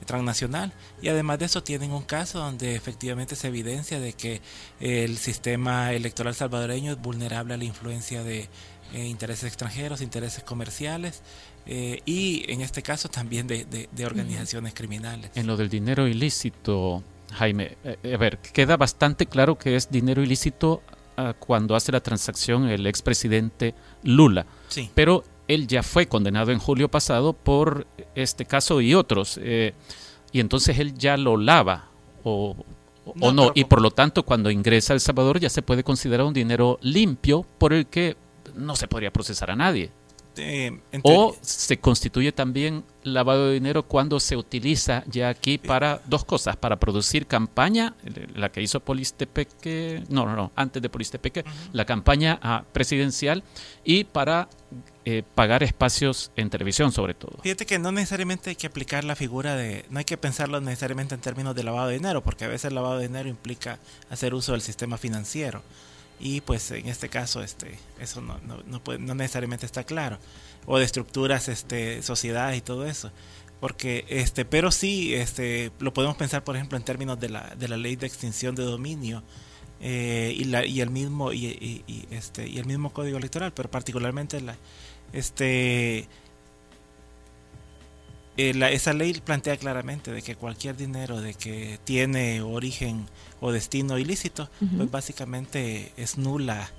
transnacional 0.05 0.73
y 1.01 1.09
además 1.09 1.39
de 1.39 1.45
eso 1.47 1.63
tienen 1.63 1.93
un 1.93 2.03
caso 2.03 2.39
donde 2.39 2.75
efectivamente 2.75 3.37
se 3.37 3.49
evidencia 3.49 4.01
de 4.01 4.15
que 4.15 4.41
el 4.81 5.19
sistema 5.19 5.93
electoral 5.93 6.35
salvadoreño 6.35 6.93
es 6.93 7.01
vulnerable 7.01 7.55
a 7.55 7.57
la 7.57 7.65
influencia 7.65 8.23
de 8.23 8.49
eh, 8.95 9.07
intereses 9.07 9.45
extranjeros, 9.45 10.01
intereses 10.01 10.43
comerciales 10.45 11.23
eh, 11.67 12.01
y 12.05 12.45
en 12.49 12.61
este 12.61 12.83
caso 12.83 13.09
también 13.09 13.47
de, 13.47 13.65
de 13.65 14.07
organizaciones 14.07 14.75
criminales. 14.75 15.31
En 15.35 15.47
lo 15.47 15.57
del 15.57 15.69
dinero 15.69 16.09
ilícito, 16.09 17.03
Jaime, 17.33 17.77
eh, 17.85 18.15
a 18.15 18.17
ver, 18.17 18.39
queda 18.39 18.77
bastante 18.77 19.27
claro 19.27 19.57
que 19.57 19.77
es 19.77 19.91
dinero 19.91 20.23
ilícito 20.23 20.83
ah, 21.17 21.35
cuando 21.39 21.77
hace 21.77 21.93
la 21.93 22.01
transacción 22.01 22.69
el 22.69 22.87
expresidente 22.87 23.75
Lula. 24.03 24.47
Sí. 24.69 24.91
Pero 24.95 25.25
él 25.49 25.67
ya 25.67 25.83
fue 25.83 26.07
condenado 26.07 26.53
en 26.53 26.59
julio 26.59 26.89
pasado 26.89 27.33
por 27.33 27.87
este 28.15 28.45
caso 28.45 28.81
y 28.81 28.95
otros. 28.95 29.39
Eh, 29.43 29.75
y 30.33 30.41
entonces 30.41 30.79
él 30.79 30.95
ya 30.95 31.17
lo 31.17 31.37
lava 31.37 31.89
o, 32.25 32.57
o 33.05 33.33
no. 33.33 33.53
Y 33.55 33.65
por 33.65 33.81
lo 33.81 33.91
tanto, 33.91 34.25
cuando 34.25 34.51
ingresa 34.51 34.93
a 34.93 34.95
El 34.95 35.01
Salvador 35.01 35.41
ya 35.41 35.51
se 35.51 35.63
puede 35.63 35.83
considerar 35.83 36.27
un 36.27 36.35
dinero 36.35 36.79
limpio 36.83 37.45
por 37.59 37.73
el 37.73 37.87
que 37.87 38.17
no 38.61 38.77
se 38.77 38.89
podría 38.89 39.13
procesar 39.13 39.51
a 39.51 39.57
nadie. 39.57 39.91
Eh, 40.37 40.79
o 41.03 41.37
se 41.41 41.79
constituye 41.79 42.31
también 42.33 42.85
lavado 43.03 43.49
de 43.49 43.55
dinero 43.55 43.83
cuando 43.83 44.21
se 44.21 44.37
utiliza 44.37 45.03
ya 45.07 45.29
aquí 45.29 45.59
para 45.59 46.01
dos 46.07 46.25
cosas, 46.25 46.57
para 46.57 46.79
producir 46.79 47.27
campaña, 47.27 47.95
la 48.35 48.53
que 48.53 48.63
hizo 48.63 48.81
Polistepeque, 48.81 50.05
no, 50.09 50.27
no, 50.27 50.37
no, 50.37 50.53
antes 50.55 50.81
de 50.81 50.89
Polistepeque, 50.89 51.45
la 51.73 51.85
campaña 51.85 52.39
ah, 52.43 52.65
presidencial 52.73 53.43
y 53.85 54.05
para 54.05 54.49
eh, 55.05 55.25
pagar 55.35 55.63
espacios 55.63 56.31
en 56.37 56.49
televisión 56.49 56.93
sobre 56.93 57.15
todo. 57.15 57.39
Fíjate 57.43 57.67
que 57.67 57.79
no 57.79 57.91
necesariamente 57.91 58.51
hay 58.51 58.57
que 58.57 58.69
aplicar 58.69 59.03
la 59.03 59.17
figura 59.17 59.57
de, 59.57 59.85
no 59.91 59.99
hay 59.99 60.05
que 60.05 60.17
pensarlo 60.17 60.61
necesariamente 60.61 61.15
en 61.15 61.21
términos 61.21 61.57
de 61.57 61.65
lavado 61.65 61.89
de 61.89 61.95
dinero, 61.95 62.23
porque 62.23 62.45
a 62.45 62.49
veces 62.49 62.67
el 62.67 62.77
lavado 62.77 62.99
de 62.99 63.09
dinero 63.09 63.29
implica 63.29 63.79
hacer 64.11 64.33
uso 64.35 64.53
del 64.53 64.61
sistema 64.61 64.97
financiero 64.97 65.63
y 66.21 66.43
pues 66.43 66.71
en 66.71 66.87
este 66.89 67.09
caso 67.09 67.43
este 67.43 67.79
eso 67.99 68.21
no, 68.21 68.39
no, 68.47 68.63
no, 68.67 68.85
puede, 68.85 68.99
no 68.99 69.15
necesariamente 69.15 69.67
está 69.67 69.85
claro. 69.85 70.19
O 70.67 70.79
de 70.79 70.85
estructuras 70.85 71.49
este 71.49 72.03
sociedades 72.03 72.59
y 72.59 72.61
todo 72.61 72.87
eso. 72.87 73.11
Porque 73.59 74.05
este 74.09 74.45
pero 74.45 74.71
sí 74.71 75.15
este 75.15 75.73
lo 75.81 75.93
podemos 75.93 76.17
pensar 76.17 76.45
por 76.45 76.57
ejemplo 76.57 76.79
en 76.79 76.85
términos 76.85 77.19
de 77.19 77.31
la, 77.31 77.55
de 77.57 77.69
la 77.69 77.77
ley 77.77 77.97
de 77.97 78.07
extinción 78.07 78.55
de 78.55 78.63
dominio 78.63 79.23
eh, 79.81 80.35
y, 80.37 80.45
la, 80.45 80.65
y 80.67 80.81
el 80.81 80.91
mismo 80.91 81.33
y, 81.33 81.47
y, 81.47 82.07
este 82.11 82.47
y 82.47 82.59
el 82.59 82.67
mismo 82.67 82.93
código 82.93 83.17
electoral 83.17 83.53
pero 83.53 83.71
particularmente 83.71 84.41
la 84.41 84.57
este 85.13 86.07
eh, 88.37 88.53
esa 88.73 88.93
ley 88.93 89.13
plantea 89.25 89.57
claramente 89.57 90.13
de 90.13 90.23
que 90.23 90.37
cualquier 90.37 90.77
dinero 90.77 91.21
de 91.21 91.35
que 91.35 91.79
tiene 91.85 92.41
origen 92.43 93.07
o 93.41 93.53
destino 93.53 93.99
ilícito, 93.99 94.51
pues 94.77 94.91
básicamente 94.91 95.93
es 95.97 96.19
nula 96.19 96.71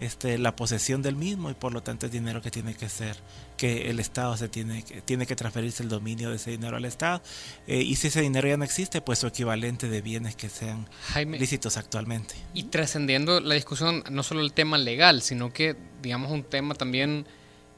este, 0.00 0.38
la 0.38 0.56
posesión 0.56 1.02
del 1.02 1.16
mismo 1.16 1.50
y 1.50 1.54
por 1.54 1.72
lo 1.72 1.82
tanto 1.82 2.06
es 2.06 2.12
dinero 2.12 2.42
que 2.42 2.50
tiene 2.50 2.74
que 2.74 2.88
ser, 2.88 3.16
que 3.56 3.90
el 3.90 4.00
Estado 4.00 4.36
se 4.36 4.48
tiene, 4.48 4.82
que, 4.82 5.00
tiene 5.02 5.26
que 5.26 5.36
transferirse 5.36 5.82
el 5.82 5.88
dominio 5.88 6.30
de 6.30 6.36
ese 6.36 6.50
dinero 6.50 6.76
al 6.76 6.84
Estado. 6.84 7.22
Eh, 7.66 7.80
y 7.80 7.96
si 7.96 8.08
ese 8.08 8.20
dinero 8.20 8.48
ya 8.48 8.56
no 8.56 8.64
existe, 8.64 9.00
pues 9.00 9.20
su 9.20 9.26
equivalente 9.26 9.88
de 9.88 10.02
bienes 10.02 10.36
que 10.36 10.48
sean 10.48 10.88
ilícitos 11.16 11.76
actualmente. 11.76 12.34
Y 12.54 12.64
trascendiendo 12.64 13.40
la 13.40 13.54
discusión, 13.54 14.02
no 14.10 14.22
solo 14.22 14.40
el 14.40 14.52
tema 14.52 14.78
legal, 14.78 15.22
sino 15.22 15.52
que, 15.52 15.76
digamos, 16.02 16.30
un 16.32 16.42
tema 16.42 16.74
también 16.74 17.26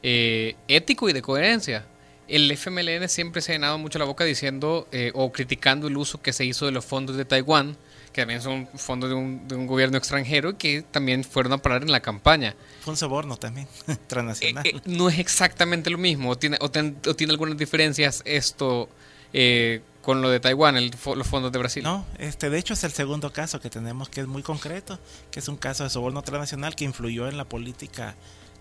eh, 0.02 0.56
ético 0.68 1.08
y 1.08 1.12
de 1.12 1.22
coherencia 1.22 1.86
el 2.28 2.50
FMLN 2.50 3.08
siempre 3.08 3.42
se 3.42 3.52
ha 3.52 3.54
llenado 3.54 3.78
mucho 3.78 3.98
la 3.98 4.04
boca 4.04 4.24
diciendo 4.24 4.88
eh, 4.92 5.12
o 5.14 5.32
criticando 5.32 5.88
el 5.88 5.96
uso 5.96 6.20
que 6.20 6.32
se 6.32 6.44
hizo 6.44 6.66
de 6.66 6.72
los 6.72 6.84
fondos 6.84 7.16
de 7.16 7.24
Taiwán, 7.24 7.76
que 8.12 8.22
también 8.22 8.40
son 8.40 8.66
fondos 8.74 9.10
de 9.10 9.14
un, 9.14 9.46
de 9.46 9.54
un 9.54 9.66
gobierno 9.66 9.98
extranjero 9.98 10.56
que 10.56 10.82
también 10.82 11.22
fueron 11.22 11.52
a 11.52 11.58
parar 11.58 11.82
en 11.82 11.92
la 11.92 12.00
campaña. 12.00 12.54
Fue 12.80 12.92
un 12.92 12.96
soborno 12.96 13.36
también, 13.36 13.68
transnacional. 14.06 14.66
Eh, 14.66 14.72
eh, 14.74 14.80
no 14.86 15.08
es 15.08 15.18
exactamente 15.18 15.90
lo 15.90 15.98
mismo, 15.98 16.30
o 16.30 16.38
tiene, 16.38 16.56
o, 16.60 16.70
ten, 16.70 16.96
o 17.06 17.14
tiene 17.14 17.32
algunas 17.32 17.58
diferencias 17.58 18.22
esto 18.24 18.88
eh, 19.34 19.82
con 20.00 20.22
lo 20.22 20.30
de 20.30 20.40
Taiwán, 20.40 20.76
el, 20.76 20.92
los 21.14 21.26
fondos 21.26 21.52
de 21.52 21.58
Brasil. 21.58 21.82
No, 21.82 22.06
este, 22.18 22.48
de 22.48 22.58
hecho 22.58 22.72
es 22.72 22.84
el 22.84 22.92
segundo 22.92 23.32
caso 23.32 23.60
que 23.60 23.68
tenemos 23.68 24.08
que 24.08 24.22
es 24.22 24.26
muy 24.26 24.42
concreto, 24.42 24.98
que 25.30 25.40
es 25.40 25.48
un 25.48 25.58
caso 25.58 25.84
de 25.84 25.90
soborno 25.90 26.22
transnacional 26.22 26.74
que 26.74 26.84
influyó 26.84 27.28
en 27.28 27.36
la 27.36 27.44
política 27.44 28.14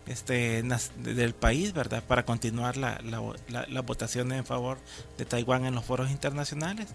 este, 0.07 0.63
del 0.97 1.33
país, 1.33 1.74
¿verdad? 1.74 2.03
Para 2.03 2.25
continuar 2.25 2.77
la, 2.77 3.00
la, 3.03 3.21
la, 3.50 3.65
la 3.67 3.81
votación 3.81 4.31
en 4.31 4.45
favor 4.45 4.77
de 5.17 5.25
Taiwán 5.25 5.65
en 5.65 5.75
los 5.75 5.85
foros 5.85 6.12
internacionales. 6.12 6.88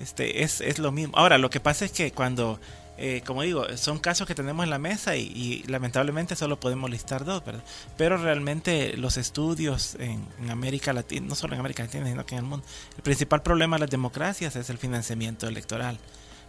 Este, 0.00 0.42
es, 0.42 0.60
es 0.60 0.78
lo 0.78 0.92
mismo. 0.92 1.16
Ahora, 1.16 1.38
lo 1.38 1.50
que 1.50 1.60
pasa 1.60 1.84
es 1.84 1.92
que 1.92 2.12
cuando, 2.12 2.60
eh, 2.98 3.22
como 3.26 3.42
digo, 3.42 3.64
son 3.76 3.98
casos 3.98 4.26
que 4.26 4.34
tenemos 4.34 4.64
en 4.64 4.70
la 4.70 4.78
mesa 4.78 5.16
y, 5.16 5.22
y, 5.22 5.62
lamentablemente 5.68 6.36
solo 6.36 6.60
podemos 6.60 6.90
listar 6.90 7.24
dos, 7.24 7.44
¿verdad? 7.44 7.64
Pero 7.96 8.18
realmente 8.18 8.96
los 8.96 9.16
estudios 9.16 9.94
en, 9.98 10.26
en, 10.40 10.50
América 10.50 10.92
Latina, 10.92 11.26
no 11.28 11.34
solo 11.34 11.54
en 11.54 11.60
América 11.60 11.84
Latina, 11.84 12.06
sino 12.06 12.26
que 12.26 12.34
en 12.34 12.40
el 12.40 12.46
mundo, 12.46 12.66
el 12.96 13.02
principal 13.02 13.42
problema 13.42 13.76
de 13.76 13.80
las 13.80 13.90
democracias 13.90 14.56
es 14.56 14.68
el 14.70 14.78
financiamiento 14.78 15.48
electoral. 15.48 15.98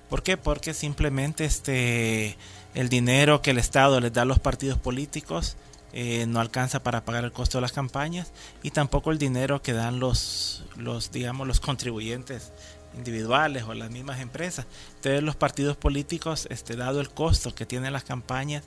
¿Por 0.09 0.23
qué? 0.23 0.37
Porque 0.37 0.73
simplemente 0.73 1.45
este, 1.45 2.37
el 2.73 2.89
dinero 2.89 3.41
que 3.41 3.51
el 3.51 3.57
Estado 3.57 3.99
les 3.99 4.13
da 4.13 4.21
a 4.21 4.25
los 4.25 4.39
partidos 4.39 4.77
políticos 4.77 5.57
eh, 5.93 6.25
no 6.27 6.39
alcanza 6.39 6.83
para 6.83 7.05
pagar 7.05 7.23
el 7.23 7.31
costo 7.31 7.57
de 7.57 7.61
las 7.61 7.71
campañas 7.71 8.31
y 8.63 8.71
tampoco 8.71 9.11
el 9.11 9.17
dinero 9.17 9.61
que 9.61 9.73
dan 9.73 9.99
los, 9.99 10.65
los 10.75 11.11
digamos, 11.11 11.47
los 11.47 11.59
contribuyentes 11.59 12.51
individuales 12.95 13.63
o 13.63 13.73
las 13.73 13.89
mismas 13.89 14.19
empresas. 14.19 14.65
Entonces 14.95 15.23
los 15.23 15.35
partidos 15.35 15.77
políticos, 15.77 16.47
este, 16.49 16.75
dado 16.75 16.99
el 16.99 17.09
costo 17.09 17.55
que 17.55 17.65
tienen 17.65 17.93
las 17.93 18.03
campañas, 18.03 18.63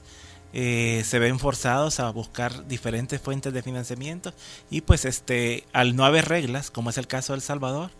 eh, 0.53 1.03
se 1.05 1.19
ven 1.21 1.39
forzados 1.39 2.01
a 2.01 2.11
buscar 2.11 2.67
diferentes 2.67 3.21
fuentes 3.21 3.53
de 3.53 3.63
financiamiento 3.63 4.33
y 4.69 4.81
pues 4.81 5.05
este 5.05 5.65
al 5.73 5.95
no 5.95 6.05
haber 6.05 6.29
reglas, 6.29 6.73
como 6.73 6.91
es 6.91 6.99
el 6.99 7.07
caso 7.07 7.33
de 7.33 7.37
El 7.37 7.43
Salvador, 7.43 7.91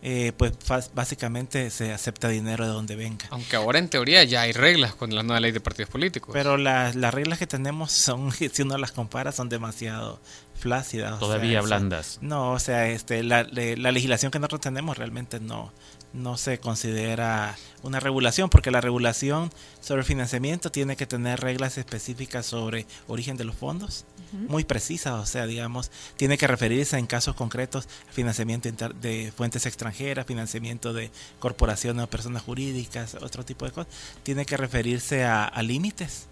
eh, 0.00 0.32
pues 0.36 0.52
básicamente 0.94 1.70
se 1.70 1.92
acepta 1.92 2.28
dinero 2.28 2.64
de 2.66 2.72
donde 2.72 2.94
venga. 2.94 3.26
Aunque 3.30 3.56
ahora 3.56 3.78
en 3.78 3.88
teoría 3.88 4.22
ya 4.24 4.42
hay 4.42 4.52
reglas 4.52 4.94
con 4.94 5.14
la 5.14 5.22
nueva 5.22 5.40
ley 5.40 5.50
de 5.50 5.60
partidos 5.60 5.90
políticos. 5.90 6.30
Pero 6.32 6.56
las, 6.56 6.94
las 6.94 7.12
reglas 7.12 7.38
que 7.38 7.46
tenemos 7.46 7.90
son, 7.90 8.30
si 8.32 8.62
uno 8.62 8.78
las 8.78 8.92
compara, 8.92 9.32
son 9.32 9.48
demasiado 9.48 10.20
flácidas. 10.54 11.18
Todavía 11.18 11.60
o 11.60 11.66
sea, 11.66 11.76
blandas. 11.78 12.18
No, 12.20 12.52
o 12.52 12.58
sea, 12.58 12.88
este, 12.88 13.22
la, 13.22 13.44
la 13.44 13.92
legislación 13.92 14.30
que 14.30 14.38
nosotros 14.38 14.60
tenemos 14.60 14.96
realmente 14.98 15.40
no, 15.40 15.72
no 16.12 16.36
se 16.36 16.58
considera 16.58 17.56
una 17.82 18.00
regulación, 18.00 18.50
porque 18.50 18.70
la 18.70 18.80
regulación 18.80 19.50
sobre 19.80 20.02
financiamiento 20.02 20.70
tiene 20.70 20.96
que 20.96 21.06
tener 21.06 21.40
reglas 21.40 21.78
específicas 21.78 22.46
sobre 22.46 22.86
origen 23.06 23.36
de 23.36 23.44
los 23.44 23.56
fondos, 23.56 24.04
uh 24.16 24.36
-huh. 24.36 24.48
muy 24.48 24.64
precisas, 24.64 25.14
o 25.14 25.26
sea, 25.26 25.46
digamos, 25.46 25.90
tiene 26.16 26.38
que 26.38 26.46
referirse 26.46 26.98
en 26.98 27.06
casos 27.06 27.34
concretos 27.34 27.88
a 28.08 28.12
financiamiento 28.12 28.70
de 29.00 29.32
fuentes 29.36 29.66
extranjeras, 29.66 30.26
financiamiento 30.26 30.92
de 30.92 31.10
corporaciones 31.38 32.04
o 32.04 32.10
personas 32.10 32.42
jurídicas, 32.42 33.14
otro 33.14 33.44
tipo 33.44 33.64
de 33.64 33.72
cosas, 33.72 33.92
tiene 34.22 34.44
que 34.46 34.56
referirse 34.56 35.24
a, 35.24 35.44
a 35.44 35.62
límites 35.62 36.28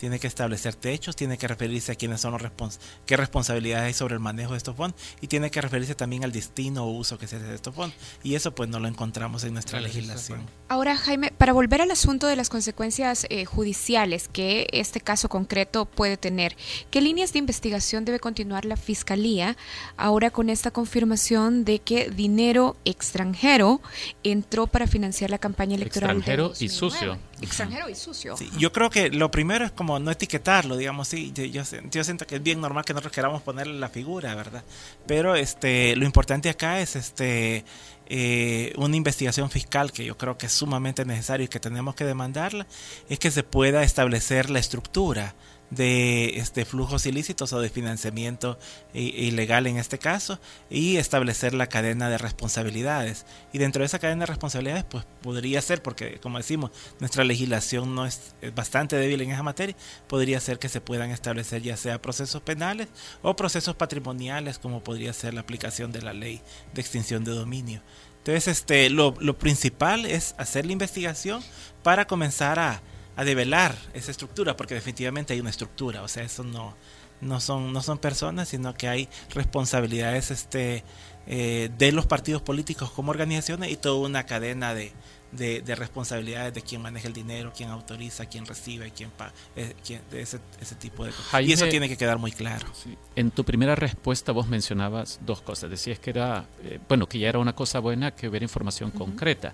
tiene 0.00 0.18
que 0.18 0.26
establecer 0.26 0.74
techos, 0.74 1.14
tiene 1.14 1.36
que 1.36 1.46
referirse 1.46 1.92
a 1.92 1.94
quiénes 1.94 2.22
son 2.22 2.32
los 2.32 2.40
respons 2.40 2.80
qué 3.04 3.18
responsabilidades 3.18 3.86
hay 3.86 3.92
sobre 3.92 4.14
el 4.14 4.20
manejo 4.20 4.52
de 4.52 4.58
estos 4.58 4.74
fondos 4.74 4.98
y 5.20 5.26
tiene 5.26 5.50
que 5.50 5.60
referirse 5.60 5.94
también 5.94 6.24
al 6.24 6.32
destino 6.32 6.84
o 6.84 6.90
uso 6.90 7.18
que 7.18 7.26
se 7.26 7.36
hace 7.36 7.44
de 7.44 7.54
estos 7.54 7.74
fondos. 7.74 7.96
Y 8.22 8.34
eso 8.34 8.54
pues 8.54 8.70
no 8.70 8.80
lo 8.80 8.88
encontramos 8.88 9.44
en 9.44 9.52
nuestra 9.52 9.78
legislación. 9.78 10.46
Ahora, 10.68 10.96
Jaime, 10.96 11.32
para 11.36 11.52
volver 11.52 11.82
al 11.82 11.90
asunto 11.90 12.26
de 12.26 12.36
las 12.36 12.48
consecuencias 12.48 13.26
eh, 13.28 13.44
judiciales 13.44 14.28
que 14.28 14.68
este 14.72 15.00
caso 15.00 15.28
concreto 15.28 15.84
puede 15.84 16.16
tener, 16.16 16.56
¿qué 16.90 17.02
líneas 17.02 17.34
de 17.34 17.40
investigación 17.40 18.06
debe 18.06 18.20
continuar 18.20 18.64
la 18.64 18.76
Fiscalía 18.76 19.56
ahora 19.98 20.30
con 20.30 20.48
esta 20.48 20.70
confirmación 20.70 21.64
de 21.64 21.80
que 21.80 22.08
dinero 22.08 22.76
extranjero 22.86 23.82
entró 24.22 24.66
para 24.66 24.86
financiar 24.86 25.30
la 25.30 25.38
campaña 25.38 25.76
electoral? 25.76 26.16
Extranjero 26.16 26.52
y 26.58 26.68
sucio. 26.70 27.18
Extranjero 27.42 27.88
y 27.88 27.94
sucio. 27.94 28.36
Sí, 28.36 28.50
yo 28.58 28.72
creo 28.72 28.88
que 28.88 29.10
lo 29.10 29.30
primero 29.30 29.64
es 29.64 29.72
como 29.72 29.89
no 29.98 30.10
etiquetarlo, 30.10 30.76
digamos, 30.76 31.08
sí, 31.08 31.32
yo, 31.32 31.64
siento 31.64 32.26
que 32.26 32.36
es 32.36 32.42
bien 32.42 32.60
normal 32.60 32.84
que 32.84 32.92
nosotros 32.92 33.12
queramos 33.12 33.42
ponerle 33.42 33.78
la 33.78 33.88
figura, 33.88 34.34
¿verdad? 34.34 34.62
Pero 35.06 35.34
este, 35.34 35.96
lo 35.96 36.04
importante 36.04 36.48
acá 36.48 36.80
es 36.80 36.96
este, 36.96 37.64
eh, 38.06 38.72
una 38.76 38.96
investigación 38.96 39.50
fiscal 39.50 39.92
que 39.92 40.04
yo 40.04 40.16
creo 40.16 40.36
que 40.38 40.46
es 40.46 40.52
sumamente 40.52 41.04
necesario 41.04 41.46
y 41.46 41.48
que 41.48 41.60
tenemos 41.60 41.94
que 41.94 42.04
demandarla, 42.04 42.66
es 43.08 43.18
que 43.18 43.30
se 43.30 43.42
pueda 43.42 43.82
establecer 43.82 44.50
la 44.50 44.58
estructura 44.58 45.34
de 45.70 46.38
este, 46.38 46.64
flujos 46.64 47.06
ilícitos 47.06 47.52
o 47.52 47.60
de 47.60 47.70
financiamiento 47.70 48.58
ilegal 48.92 49.66
en 49.66 49.76
este 49.76 49.98
caso 49.98 50.40
y 50.68 50.96
establecer 50.96 51.54
la 51.54 51.68
cadena 51.68 52.10
de 52.10 52.18
responsabilidades. 52.18 53.24
Y 53.52 53.58
dentro 53.58 53.80
de 53.80 53.86
esa 53.86 54.00
cadena 54.00 54.20
de 54.20 54.26
responsabilidades 54.26 54.84
pues 54.84 55.04
podría 55.22 55.62
ser 55.62 55.82
porque 55.82 56.18
como 56.18 56.38
decimos 56.38 56.72
nuestra 56.98 57.24
legislación 57.24 57.94
no 57.94 58.04
es, 58.04 58.34
es 58.42 58.54
bastante 58.54 58.96
débil 58.96 59.20
en 59.22 59.30
esa 59.30 59.42
materia 59.42 59.76
podría 60.08 60.40
ser 60.40 60.58
que 60.58 60.68
se 60.68 60.80
puedan 60.80 61.10
establecer 61.10 61.62
ya 61.62 61.76
sea 61.76 62.02
procesos 62.02 62.42
penales 62.42 62.88
o 63.22 63.36
procesos 63.36 63.76
patrimoniales 63.76 64.58
como 64.58 64.82
podría 64.82 65.12
ser 65.12 65.34
la 65.34 65.40
aplicación 65.40 65.92
de 65.92 66.02
la 66.02 66.12
ley 66.12 66.40
de 66.74 66.80
extinción 66.80 67.22
de 67.24 67.32
dominio. 67.32 67.80
Entonces 68.18 68.48
este 68.48 68.90
lo, 68.90 69.14
lo 69.20 69.38
principal 69.38 70.04
es 70.04 70.34
hacer 70.36 70.66
la 70.66 70.72
investigación 70.72 71.42
para 71.82 72.06
comenzar 72.06 72.58
a 72.58 72.82
a 73.20 73.24
develar 73.24 73.76
esa 73.92 74.10
estructura, 74.10 74.56
porque 74.56 74.72
definitivamente 74.72 75.34
hay 75.34 75.40
una 75.40 75.50
estructura, 75.50 76.02
o 76.02 76.08
sea, 76.08 76.22
eso 76.22 76.42
no, 76.42 76.74
no, 77.20 77.38
son, 77.38 77.70
no 77.70 77.82
son 77.82 77.98
personas, 77.98 78.48
sino 78.48 78.72
que 78.72 78.88
hay 78.88 79.10
responsabilidades 79.34 80.30
este, 80.30 80.84
eh, 81.26 81.68
de 81.76 81.92
los 81.92 82.06
partidos 82.06 82.40
políticos 82.40 82.90
como 82.90 83.10
organizaciones 83.10 83.70
y 83.70 83.76
toda 83.76 84.08
una 84.08 84.24
cadena 84.24 84.72
de, 84.72 84.92
de, 85.32 85.60
de, 85.60 85.74
responsabilidades 85.74 86.54
de 86.54 86.62
quién 86.62 86.80
maneja 86.80 87.08
el 87.08 87.12
dinero, 87.12 87.52
quién 87.54 87.68
autoriza, 87.68 88.24
quién 88.24 88.46
recibe, 88.46 88.90
quién 88.90 89.10
paga, 89.10 89.34
eh, 89.54 89.74
quién, 89.86 90.00
de 90.10 90.22
ese, 90.22 90.40
ese, 90.58 90.76
tipo 90.76 91.04
de 91.04 91.10
cosas. 91.10 91.26
Jaime, 91.26 91.50
y 91.50 91.52
eso 91.52 91.68
tiene 91.68 91.90
que 91.90 91.98
quedar 91.98 92.16
muy 92.16 92.32
claro. 92.32 92.68
Sí. 92.72 92.96
En 93.16 93.32
tu 93.32 93.44
primera 93.44 93.74
respuesta 93.74 94.32
vos 94.32 94.48
mencionabas 94.48 95.20
dos 95.26 95.42
cosas. 95.42 95.68
Decías 95.68 95.98
que 95.98 96.08
era, 96.08 96.46
eh, 96.64 96.80
bueno, 96.88 97.06
que 97.06 97.18
ya 97.18 97.28
era 97.28 97.38
una 97.38 97.54
cosa 97.54 97.80
buena 97.80 98.12
que 98.12 98.30
hubiera 98.30 98.44
información 98.44 98.88
uh 98.94 98.96
-huh. 98.96 98.98
concreta. 98.98 99.52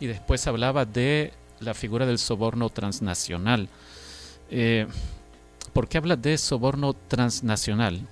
Y 0.00 0.08
después 0.08 0.44
hablaba 0.48 0.84
de 0.84 1.32
la 1.60 1.74
figura 1.74 2.06
del 2.06 2.18
soborno 2.18 2.68
transnacional. 2.70 3.68
Eh, 4.50 4.86
¿Por 5.72 5.88
qué 5.88 5.98
hablas 5.98 6.20
de 6.22 6.38
soborno 6.38 6.94
transnacional? 6.94 8.06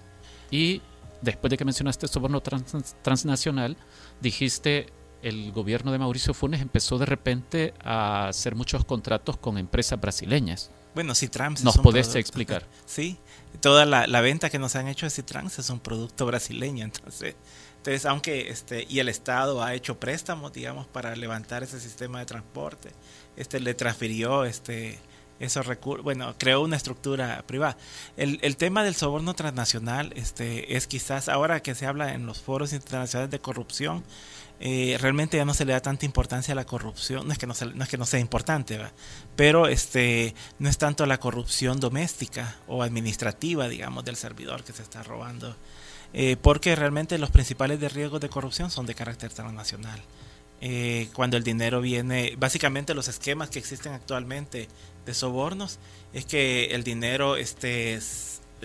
Y 0.50 0.82
después 1.20 1.50
de 1.50 1.56
que 1.56 1.64
mencionaste 1.64 2.08
soborno 2.08 2.40
trans, 2.40 2.96
transnacional, 3.02 3.76
dijiste 4.20 4.86
el 5.22 5.52
gobierno 5.52 5.92
de 5.92 5.98
Mauricio 5.98 6.34
Funes 6.34 6.60
empezó 6.60 6.98
de 6.98 7.06
repente 7.06 7.74
a 7.84 8.28
hacer 8.28 8.56
muchos 8.56 8.84
contratos 8.84 9.36
con 9.36 9.56
empresas 9.56 10.00
brasileñas. 10.00 10.70
Bueno, 10.94 11.14
Citrans. 11.14 11.62
¿Nos 11.62 11.78
podés 11.78 12.14
explicar? 12.16 12.66
Sí, 12.86 13.16
toda 13.60 13.86
la, 13.86 14.06
la, 14.06 14.20
venta 14.20 14.50
que 14.50 14.58
nos 14.58 14.76
han 14.76 14.88
hecho 14.88 15.06
de 15.06 15.10
Citrans 15.10 15.58
es 15.58 15.70
un 15.70 15.78
producto 15.80 16.26
brasileño, 16.26 16.84
entonces 16.84 17.36
entonces, 17.82 18.06
aunque 18.06 18.48
este 18.48 18.86
y 18.88 19.00
el 19.00 19.08
Estado 19.08 19.60
ha 19.60 19.74
hecho 19.74 19.98
préstamos, 19.98 20.52
digamos, 20.52 20.86
para 20.86 21.16
levantar 21.16 21.64
ese 21.64 21.80
sistema 21.80 22.20
de 22.20 22.26
transporte, 22.26 22.90
este 23.36 23.60
le 23.60 23.74
transfirió 23.74 24.44
este 24.44 24.98
esos 25.40 25.66
recursos, 25.66 26.04
bueno, 26.04 26.36
creó 26.38 26.60
una 26.60 26.76
estructura 26.76 27.42
privada. 27.48 27.76
El, 28.16 28.38
el, 28.42 28.56
tema 28.56 28.84
del 28.84 28.94
soborno 28.94 29.34
transnacional 29.34 30.12
este, 30.14 30.76
es 30.76 30.86
quizás 30.86 31.28
ahora 31.28 31.60
que 31.60 31.74
se 31.74 31.84
habla 31.84 32.14
en 32.14 32.26
los 32.26 32.40
foros 32.40 32.72
internacionales 32.72 33.32
de 33.32 33.40
corrupción, 33.40 34.04
eh, 34.60 34.96
realmente 35.00 35.38
ya 35.38 35.44
no 35.44 35.52
se 35.52 35.64
le 35.64 35.72
da 35.72 35.80
tanta 35.80 36.06
importancia 36.06 36.52
a 36.52 36.54
la 36.54 36.64
corrupción, 36.64 37.26
no 37.26 37.32
es 37.32 37.40
que 37.40 37.48
no, 37.48 37.54
es 37.54 37.88
que 37.88 37.98
no 37.98 38.06
sea 38.06 38.20
importante, 38.20 38.78
pero 39.34 39.66
este, 39.66 40.36
no 40.60 40.68
es 40.68 40.78
tanto 40.78 41.06
la 41.06 41.18
corrupción 41.18 41.80
doméstica 41.80 42.58
o 42.68 42.84
administrativa, 42.84 43.68
digamos, 43.68 44.04
del 44.04 44.14
servidor 44.14 44.62
que 44.62 44.72
se 44.72 44.82
está 44.82 45.02
robando 45.02 45.56
eh, 46.14 46.36
porque 46.40 46.76
realmente 46.76 47.16
los 47.18 47.30
principales 47.30 47.80
de 47.80 47.88
riesgos 47.88 48.20
de 48.20 48.28
corrupción 48.28 48.70
son 48.70 48.86
de 48.86 48.94
carácter 48.94 49.32
transnacional. 49.32 50.00
Eh, 50.64 51.08
cuando 51.12 51.36
el 51.36 51.42
dinero 51.42 51.80
viene, 51.80 52.36
básicamente 52.38 52.94
los 52.94 53.08
esquemas 53.08 53.50
que 53.50 53.58
existen 53.58 53.94
actualmente 53.94 54.68
de 55.04 55.12
sobornos 55.12 55.80
es 56.12 56.24
que 56.24 56.66
el 56.66 56.84
dinero 56.84 57.36
este, 57.36 57.98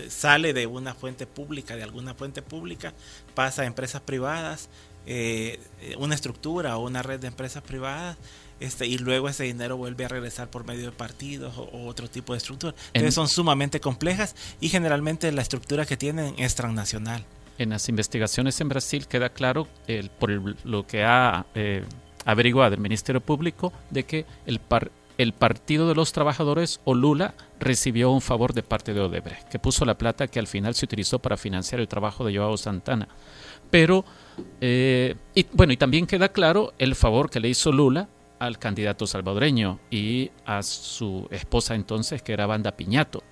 sale 0.08 0.54
de 0.54 0.68
una 0.68 0.94
fuente 0.94 1.26
pública, 1.26 1.76
de 1.76 1.82
alguna 1.82 2.14
fuente 2.14 2.44
pública, 2.44 2.94
pasa 3.34 3.64
a 3.64 3.66
empresas 3.66 4.02
privadas, 4.02 4.70
eh, 5.08 5.60
una 5.98 6.14
estructura 6.14 6.78
o 6.78 6.86
una 6.86 7.02
red 7.02 7.20
de 7.20 7.30
empresas 7.30 7.64
privadas 7.64 8.16
este, 8.60 8.86
y 8.86 9.00
luego 9.00 9.28
ese 9.28 9.46
dinero 9.46 9.76
vuelve 9.76 10.06
a 10.06 10.10
regresar 10.10 10.52
por 10.52 10.68
medio 10.68 10.86
de 10.86 10.92
partidos 10.92 11.58
o, 11.58 11.64
o 11.64 11.88
otro 11.88 12.08
tipo 12.08 12.34
de 12.34 12.38
estructura. 12.38 12.76
Entonces 12.94 13.16
son 13.16 13.28
sumamente 13.28 13.80
complejas 13.80 14.36
y 14.62 14.70
generalmente 14.70 15.32
la 15.32 15.42
estructura 15.42 15.88
que 15.88 15.98
tienen 15.98 16.36
es 16.38 16.54
transnacional. 16.54 17.26
En 17.58 17.70
las 17.70 17.90
investigaciones 17.90 18.60
en 18.62 18.70
Brasil 18.70 19.08
queda 19.08 19.30
claro, 19.30 19.68
el, 19.88 20.10
por 20.10 20.32
lo 20.66 20.86
que 20.86 21.04
ha 21.04 21.46
eh, 21.56 21.84
averiguado 22.26 22.76
el 22.76 22.82
Ministerio 22.82 23.22
Público, 23.22 23.74
de 23.90 24.04
que 24.04 24.26
el, 24.46 24.60
el 25.18 25.34
Partido 25.34 25.88
de 25.88 25.96
los 25.96 26.12
Trabajadores 26.12 26.82
o 26.84 26.94
Lula 26.94 27.34
recibió 27.60 28.12
un 28.12 28.22
favor 28.22 28.54
de 28.54 28.64
parte 28.64 28.94
de 28.94 29.02
Odebrecht, 29.02 29.50
que 29.50 29.60
puso 29.60 29.86
la 29.86 29.98
plata 29.98 30.28
que 30.28 30.40
al 30.40 30.48
final 30.48 30.76
se 30.76 30.86
utilizó 30.86 31.20
para 31.20 31.38
financiar 31.38 31.82
el 31.82 31.88
trabajo 31.88 32.26
de 32.26 32.38
Joao 32.38 32.58
Santana. 32.58 33.08
Pero, 33.72 34.06
eh, 34.62 35.16
y, 35.34 35.46
bueno, 35.54 35.74
y 35.74 35.78
también 35.78 36.08
queda 36.08 36.30
claro 36.30 36.74
el 36.78 36.96
favor 36.96 37.30
que 37.30 37.40
le 37.40 37.50
hizo 37.50 37.72
Lula 37.72 38.08
al 38.40 38.60
candidato 38.60 39.08
salvadoreño 39.08 39.80
y 39.90 40.32
a 40.46 40.62
su 40.64 41.28
esposa 41.32 41.76
entonces, 41.76 42.22
que 42.22 42.34
era 42.34 42.46
Banda 42.46 42.74
Piñato, 42.74 43.24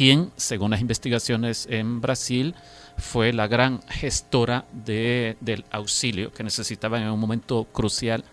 quien, 0.00 0.30
según 0.36 0.70
las 0.70 0.80
investigaciones 0.80 1.68
en 1.70 2.00
Brasil, 2.00 2.54
fue 2.96 3.34
la 3.34 3.48
gran 3.48 3.82
gestora 3.86 4.64
de, 4.72 5.36
del 5.42 5.66
auxilio 5.70 6.32
que 6.32 6.42
necesitaban 6.42 7.02
en 7.02 7.10
un 7.10 7.20
momento 7.20 7.64
crucial 7.64 8.24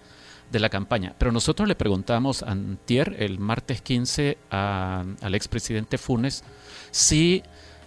de 0.49 0.61
la 0.61 0.69
campaña. 0.69 1.13
Pero 1.17 1.33
nosotros 1.33 1.67
le 1.67 1.75
preguntamos 1.75 2.41
antier, 2.41 3.17
el 3.19 3.37
martes 3.37 3.81
15, 3.81 4.37
al 4.49 5.35
expresidente 5.35 5.97
Funes, 5.97 6.45
si, 6.91 7.43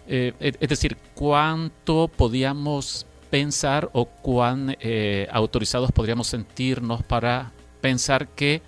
eh, 0.06 0.34
es 0.38 0.68
decir, 0.68 0.98
cuánto 1.14 2.08
podíamos 2.08 3.06
pensar 3.30 3.88
o 3.94 4.04
cuán 4.04 4.76
eh, 4.80 5.26
autorizados 5.32 5.90
podríamos 5.90 6.26
sentirnos 6.26 7.02
para 7.02 7.52
pensar 7.80 8.28
que 8.28 8.60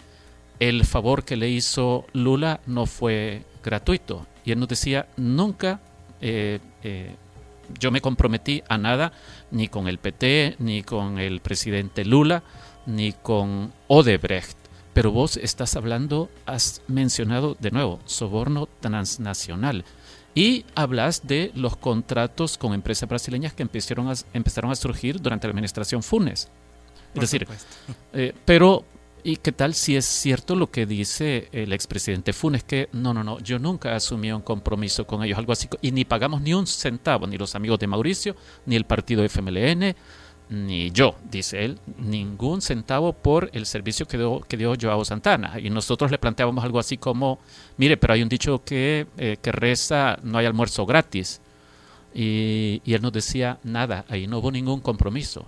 el 0.59 0.87
favor 0.87 1.27
que 1.27 1.37
le 1.37 1.51
hizo 1.51 2.07
Lula 2.15 2.61
no 2.65 2.87
fue 2.87 3.45
gratuito. 3.63 4.27
Y 4.45 4.53
él 4.53 4.59
nos 4.59 4.69
decía, 4.69 5.09
nunca 5.17 5.81
eh, 6.21 6.61
yo 7.79 7.91
me 7.91 8.01
comprometí 8.01 8.63
a 8.69 8.79
nada, 8.79 9.13
ni 9.51 9.69
con 9.69 9.89
el 9.89 9.99
PT, 9.99 10.57
ni 10.59 10.83
con 10.83 11.19
el 11.19 11.41
presidente 11.41 12.05
Lula, 12.05 12.43
ni 12.87 13.13
con 13.13 13.73
Odebrecht. 13.89 14.57
Pero 14.95 15.11
vos 15.11 15.37
estás 15.37 15.77
hablando, 15.77 16.29
has 16.45 16.83
mencionado 16.87 17.57
de 17.59 17.71
nuevo, 17.71 18.01
soborno 18.05 18.69
transnacional. 18.81 19.85
Y 20.35 20.65
hablas 20.75 21.27
de 21.27 21.51
los 21.55 21.77
contratos 21.77 22.57
con 22.57 22.73
empresas 22.73 23.09
brasileñas 23.09 23.53
que 23.53 23.63
empezaron 23.63 24.09
a, 24.09 24.15
empezaron 24.33 24.71
a 24.71 24.75
surgir 24.75 25.21
durante 25.21 25.47
la 25.47 25.53
administración 25.53 26.03
Funes. 26.03 26.49
Es 27.15 27.21
decir, 27.21 27.47
eh, 28.15 28.33
pero 28.45 28.85
¿Y 29.25 29.37
qué 29.37 29.53
tal 29.53 29.75
si 29.75 29.95
es 29.95 30.05
cierto 30.05 30.57
lo 30.57 30.73
que 30.73 30.85
dice 30.85 31.49
el 31.53 31.73
expresidente 31.73 32.33
Funes? 32.33 32.65
Que 32.65 32.89
no, 32.93 33.15
no, 33.15 33.23
no, 33.23 33.39
yo 33.39 33.61
nunca 33.61 33.95
asumí 33.95 34.33
un 34.33 34.43
compromiso 34.43 35.07
con 35.07 35.23
ellos, 35.23 35.39
algo 35.39 35.53
así, 35.53 35.69
y 35.81 35.93
ni 35.93 36.05
pagamos 36.05 36.43
ni 36.43 36.55
un 36.55 36.67
centavo, 36.67 37.29
ni 37.29 37.39
los 37.39 37.55
amigos 37.55 37.79
de 37.79 37.87
Mauricio, 37.87 38.35
ni 38.67 38.75
el 38.75 38.85
partido 38.85 39.23
FMLN, 39.23 39.95
ni 40.51 40.91
yo, 40.91 41.15
dice 41.31 41.65
él, 41.65 41.79
ningún 41.99 42.63
centavo 42.63 43.13
por 43.13 43.49
el 43.53 43.65
servicio 43.67 44.07
que 44.07 44.19
dio, 44.19 44.41
que 44.41 44.57
dio 44.57 44.75
Joao 44.81 45.05
Santana. 45.05 45.61
Y 45.61 45.71
nosotros 45.71 46.11
le 46.11 46.19
planteábamos 46.19 46.65
algo 46.65 46.81
así 46.81 46.97
como, 46.99 47.39
mire, 47.77 47.97
pero 47.97 48.15
hay 48.15 48.23
un 48.25 48.29
dicho 48.29 48.65
que, 48.65 49.07
eh, 49.19 49.37
que 49.41 49.53
reza, 49.53 50.19
no 50.25 50.39
hay 50.39 50.47
almuerzo 50.47 50.85
gratis. 50.85 51.41
Y, 52.13 52.83
y 52.85 52.95
él 52.95 53.03
nos 53.03 53.13
decía, 53.13 53.61
nada, 53.63 54.05
ahí 54.09 54.27
no 54.27 54.39
hubo 54.39 54.51
ningún 54.51 54.81
compromiso. 54.81 55.47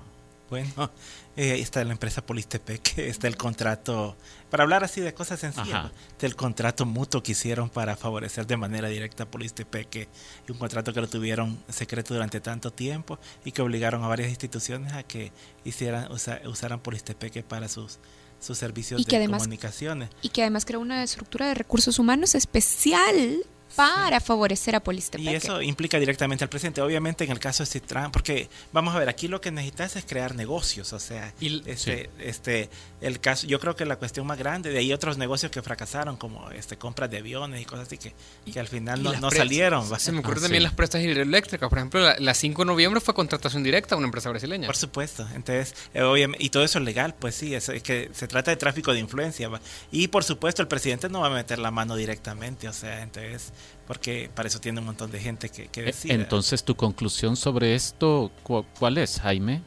Bueno, 0.55 0.93
eh, 1.37 1.59
está 1.59 1.83
la 1.83 1.91
empresa 1.91 2.25
Polistepec, 2.25 2.99
está 2.99 3.27
el 3.27 3.37
contrato, 3.37 4.17
para 4.51 4.63
hablar 4.63 4.85
así 4.85 5.01
de 5.01 5.13
cosas 5.13 5.41
sencillas, 5.41 5.91
del 6.21 6.37
contrato 6.37 6.87
mutuo 6.87 7.25
que 7.25 7.33
hicieron 7.33 7.69
para 7.69 7.97
favorecer 7.97 8.47
de 8.47 8.57
manera 8.57 8.87
directa 8.87 9.25
a 9.25 9.27
Polistepec, 9.29 10.09
y 10.47 10.53
un 10.53 10.59
contrato 10.59 10.93
que 10.93 11.01
lo 11.01 11.09
tuvieron 11.09 11.61
secreto 11.69 12.15
durante 12.15 12.41
tanto 12.41 12.73
tiempo 12.73 13.19
y 13.45 13.51
que 13.51 13.63
obligaron 13.63 14.05
a 14.05 14.07
varias 14.07 14.29
instituciones 14.29 14.93
a 14.93 15.03
que 15.03 15.33
hicieran 15.65 16.09
usaran 16.13 16.79
Polistepec 16.79 17.43
para 17.43 17.67
sus 17.67 17.99
sus 18.39 18.59
servicios 18.59 19.05
de 19.05 19.27
comunicaciones. 19.27 20.11
Y 20.21 20.29
que 20.29 20.43
además 20.43 20.67
creó 20.67 20.81
una 20.81 21.03
estructura 21.03 21.49
de 21.49 21.55
recursos 21.55 21.99
humanos 21.99 22.35
especial 22.35 23.43
para 23.77 24.21
favorecer 24.21 24.77
a 24.77 24.81
Polistepec. 24.81 25.27
Y 25.27 25.35
eso 25.35 25.61
implica 25.63 25.99
directamente 25.99 26.45
al 26.45 26.51
presidente. 26.51 26.81
Obviamente 26.81 27.25
en 27.25 27.31
el 27.31 27.39
caso 27.39 27.63
de 27.63 27.67
Citran, 27.67 28.13
porque 28.13 28.49
vamos 28.73 28.95
a 28.95 28.99
ver, 28.99 29.09
aquí 29.09 29.29
lo 29.29 29.41
que 29.41 29.51
necesitas 29.51 29.97
es 29.97 30.05
crear 30.05 30.35
negocios, 30.35 30.93
o 30.93 30.99
sea, 30.99 31.33
este, 31.41 32.11
este, 32.19 32.71
el 33.01 33.21
caso, 33.21 33.47
yo 33.47 33.59
creo 33.61 33.77
que 33.77 33.85
la 33.85 33.97
cuestión 33.97 34.27
más 34.27 34.39
grande, 34.39 34.71
de 34.71 34.79
ahí 34.79 34.93
otros 34.93 35.19
negocios 35.19 35.51
que 35.51 35.63
fracasaron, 35.63 36.17
como 36.17 36.51
este 36.51 36.77
compras 36.77 37.11
de 37.11 37.19
aviones 37.19 37.61
y 37.61 37.65
cosas 37.65 37.87
así 37.87 37.99
que, 37.99 38.15
que 38.51 38.61
al 38.61 38.69
final 38.69 39.03
no, 39.03 39.13
no 39.15 39.31
salieron. 39.31 39.85
Se 39.99 40.13
me 40.13 40.21
ocurre 40.21 40.39
ah, 40.39 40.43
también 40.43 40.63
las 40.63 40.73
prestas 40.73 41.03
hidroeléctricas, 41.03 41.69
por 41.69 41.79
ejemplo, 41.79 42.01
la, 42.19 42.35
5 42.35 42.63
de 42.63 42.67
noviembre 42.67 43.01
fue 43.01 43.15
contratación 43.15 43.63
directa 43.63 43.95
a 43.95 43.99
una 43.99 44.07
empresa 44.07 44.31
brasileña. 44.31 44.67
Por 44.67 44.77
supuesto, 44.77 45.27
entonces, 45.35 45.75
eh, 45.95 46.03
obviamente, 46.03 46.45
y 46.45 46.51
todo 46.51 46.65
eso 46.65 46.79
es 46.79 46.85
legal, 46.85 47.15
pues 47.19 47.35
sí, 47.35 47.55
es, 47.55 47.71
que 47.83 48.11
se 48.13 48.29
trata 48.29 48.51
de 48.51 48.57
tráfico 48.57 48.93
de 48.93 49.01
influencia. 49.01 49.51
Y 49.91 50.09
por 50.09 50.25
supuesto 50.25 50.63
el 50.63 50.69
presidente 50.69 51.09
no 51.09 51.21
va 51.21 51.29
a 51.29 51.31
meter 51.31 51.59
la 51.59 51.71
mano 51.71 51.97
directamente, 51.97 52.69
o 52.69 52.73
sea, 52.73 53.03
entonces 53.03 53.53
porque 53.87 54.31
para 54.35 54.48
eso 54.48 54.61
tiene 54.61 54.81
un 54.81 54.87
montón 54.87 55.11
de 55.11 55.20
gente 55.20 55.48
que, 55.48 55.68
que 55.68 55.88
eh, 55.88 55.94
Entonces, 56.05 56.64
tu 56.64 56.74
conclusión 56.74 57.37
sobre 57.37 57.74
esto, 57.74 58.31
¿cuál 58.79 58.98
es, 58.98 59.20
Jaime? 59.20 59.62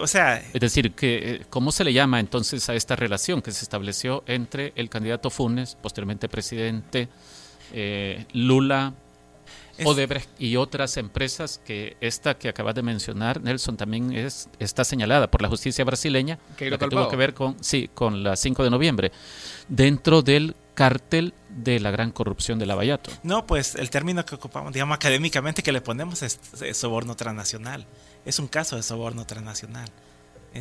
O 0.00 0.06
sea... 0.06 0.38
Es 0.52 0.60
decir, 0.60 0.92
que, 0.92 1.16
eh, 1.16 1.46
¿cómo 1.50 1.70
se 1.70 1.84
le 1.84 1.92
llama 1.92 2.18
entonces 2.18 2.68
a 2.68 2.74
esta 2.74 2.96
relación 2.96 3.42
que 3.42 3.52
se 3.52 3.62
estableció 3.62 4.24
entre 4.26 4.72
el 4.76 4.88
candidato 4.88 5.30
Funes, 5.30 5.76
posteriormente 5.80 6.28
presidente, 6.28 7.08
eh, 7.72 8.24
Lula, 8.32 8.94
Odebrecht 9.84 10.30
y 10.38 10.56
otras 10.56 10.96
empresas 10.96 11.60
que 11.64 11.96
esta 12.00 12.38
que 12.38 12.48
acabas 12.48 12.74
de 12.74 12.82
mencionar, 12.82 13.42
Nelson, 13.42 13.76
también 13.76 14.12
es, 14.12 14.48
está 14.58 14.84
señalada 14.84 15.30
por 15.30 15.42
la 15.42 15.48
justicia 15.48 15.84
brasileña, 15.84 16.38
que, 16.56 16.70
que 16.70 16.78
tuvo 16.78 17.08
que 17.08 17.16
ver 17.16 17.34
con, 17.34 17.62
sí, 17.62 17.90
con 17.92 18.22
la 18.22 18.36
5 18.36 18.64
de 18.64 18.70
noviembre, 18.70 19.12
dentro 19.68 20.22
del 20.22 20.56
cártel 20.74 21.34
de 21.56 21.80
la 21.80 21.90
gran 21.90 22.12
corrupción 22.12 22.58
de 22.58 22.66
Lavallato. 22.66 23.10
No, 23.22 23.46
pues 23.46 23.74
el 23.74 23.90
término 23.90 24.24
que 24.24 24.34
ocupamos, 24.34 24.72
digamos 24.72 24.94
académicamente 24.94 25.62
que 25.62 25.72
le 25.72 25.80
ponemos 25.80 26.22
es, 26.22 26.38
soborno 26.74 27.16
transnacional. 27.16 27.86
Es 28.24 28.38
un 28.38 28.48
caso 28.48 28.76
de 28.76 28.82
soborno 28.82 29.26
transnacional. 29.26 29.88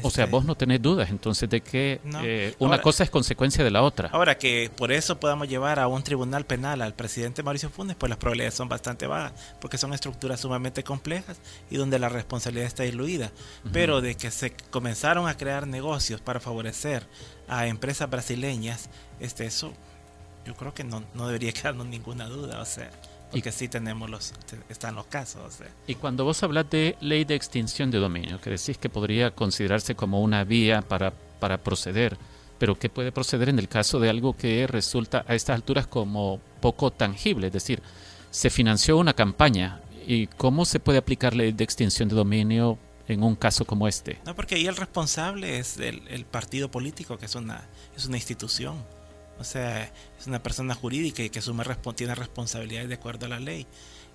o 0.01 0.09
sea, 0.09 0.23
este, 0.23 0.31
vos 0.31 0.45
no 0.45 0.55
tenés 0.55 0.81
dudas 0.81 1.09
entonces 1.09 1.49
de 1.49 1.61
que 1.61 1.99
eh, 2.21 2.55
una 2.59 2.81
cosa 2.81 3.03
es 3.03 3.09
consecuencia 3.09 3.63
de 3.63 3.71
la 3.71 3.81
otra. 3.81 4.09
Ahora 4.13 4.37
que 4.37 4.71
por 4.75 4.91
eso 4.91 5.19
podamos 5.19 5.49
llevar 5.49 5.79
a 5.79 5.87
un 5.87 6.01
tribunal 6.01 6.45
penal 6.45 6.81
al 6.81 6.93
presidente 6.93 7.43
Mauricio 7.43 7.69
Funes, 7.69 7.97
pues 7.97 8.09
las 8.09 8.17
probabilidades 8.17 8.53
son 8.53 8.69
bastante 8.69 9.05
bajas, 9.05 9.33
porque 9.59 9.77
son 9.77 9.93
estructuras 9.93 10.39
sumamente 10.39 10.83
complejas 10.83 11.37
y 11.69 11.75
donde 11.75 11.99
la 11.99 12.07
responsabilidad 12.07 12.67
está 12.67 12.83
diluida. 12.83 13.31
Pero 13.73 13.99
de 13.99 14.15
que 14.15 14.31
se 14.31 14.53
comenzaron 14.69 15.27
a 15.27 15.35
crear 15.35 15.67
negocios 15.67 16.21
para 16.21 16.39
favorecer 16.39 17.05
a 17.49 17.67
empresas 17.67 18.09
brasileñas, 18.09 18.89
este, 19.19 19.45
eso 19.45 19.73
yo 20.45 20.55
creo 20.55 20.73
que 20.73 20.83
no, 20.83 21.03
no 21.13 21.27
debería 21.27 21.51
quedarnos 21.53 21.87
ninguna 21.87 22.25
duda, 22.25 22.61
o 22.61 22.65
sea, 22.65 22.89
porque 23.31 23.51
sí 23.51 23.67
tenemos 23.67 24.09
los, 24.09 24.33
están 24.69 24.95
los 24.95 25.07
casos. 25.07 25.41
O 25.45 25.51
sea. 25.51 25.67
Y 25.87 25.95
cuando 25.95 26.23
vos 26.23 26.41
hablas 26.43 26.69
de 26.69 26.95
ley 27.01 27.25
de 27.25 27.35
extinción 27.35 27.91
de 27.91 27.97
dominio, 27.97 28.39
que 28.39 28.51
decís 28.51 28.77
que 28.77 28.89
podría 28.89 29.31
considerarse 29.31 29.95
como 29.95 30.21
una 30.21 30.43
vía 30.43 30.81
para, 30.81 31.11
para 31.39 31.57
proceder, 31.57 32.17
pero 32.57 32.77
¿qué 32.79 32.89
puede 32.89 33.11
proceder 33.11 33.49
en 33.49 33.59
el 33.59 33.67
caso 33.67 33.99
de 33.99 34.09
algo 34.09 34.37
que 34.37 34.65
resulta 34.67 35.25
a 35.27 35.35
estas 35.35 35.55
alturas 35.55 35.87
como 35.87 36.39
poco 36.61 36.91
tangible? 36.91 37.47
Es 37.47 37.53
decir, 37.53 37.81
se 38.31 38.49
financió 38.49 38.97
una 38.97 39.13
campaña 39.13 39.81
y 40.07 40.27
¿cómo 40.27 40.65
se 40.65 40.79
puede 40.79 40.99
aplicar 40.99 41.35
ley 41.35 41.51
de 41.51 41.63
extinción 41.63 42.07
de 42.07 42.15
dominio 42.15 42.77
en 43.07 43.23
un 43.23 43.35
caso 43.35 43.65
como 43.65 43.87
este? 43.87 44.19
No, 44.25 44.35
porque 44.35 44.55
ahí 44.55 44.67
el 44.67 44.75
responsable 44.75 45.59
es 45.59 45.77
el, 45.77 46.07
el 46.07 46.25
partido 46.25 46.71
político, 46.71 47.17
que 47.17 47.25
es 47.25 47.35
una, 47.35 47.67
es 47.97 48.05
una 48.05 48.17
institución. 48.17 48.75
O 49.39 49.43
sea, 49.43 49.91
es 50.19 50.27
una 50.27 50.41
persona 50.41 50.75
jurídica 50.75 51.23
y 51.23 51.29
que 51.29 51.39
asume, 51.39 51.63
tiene 51.95 52.15
responsabilidades 52.15 52.89
de 52.89 52.95
acuerdo 52.95 53.25
a 53.25 53.29
la 53.29 53.39
ley. 53.39 53.67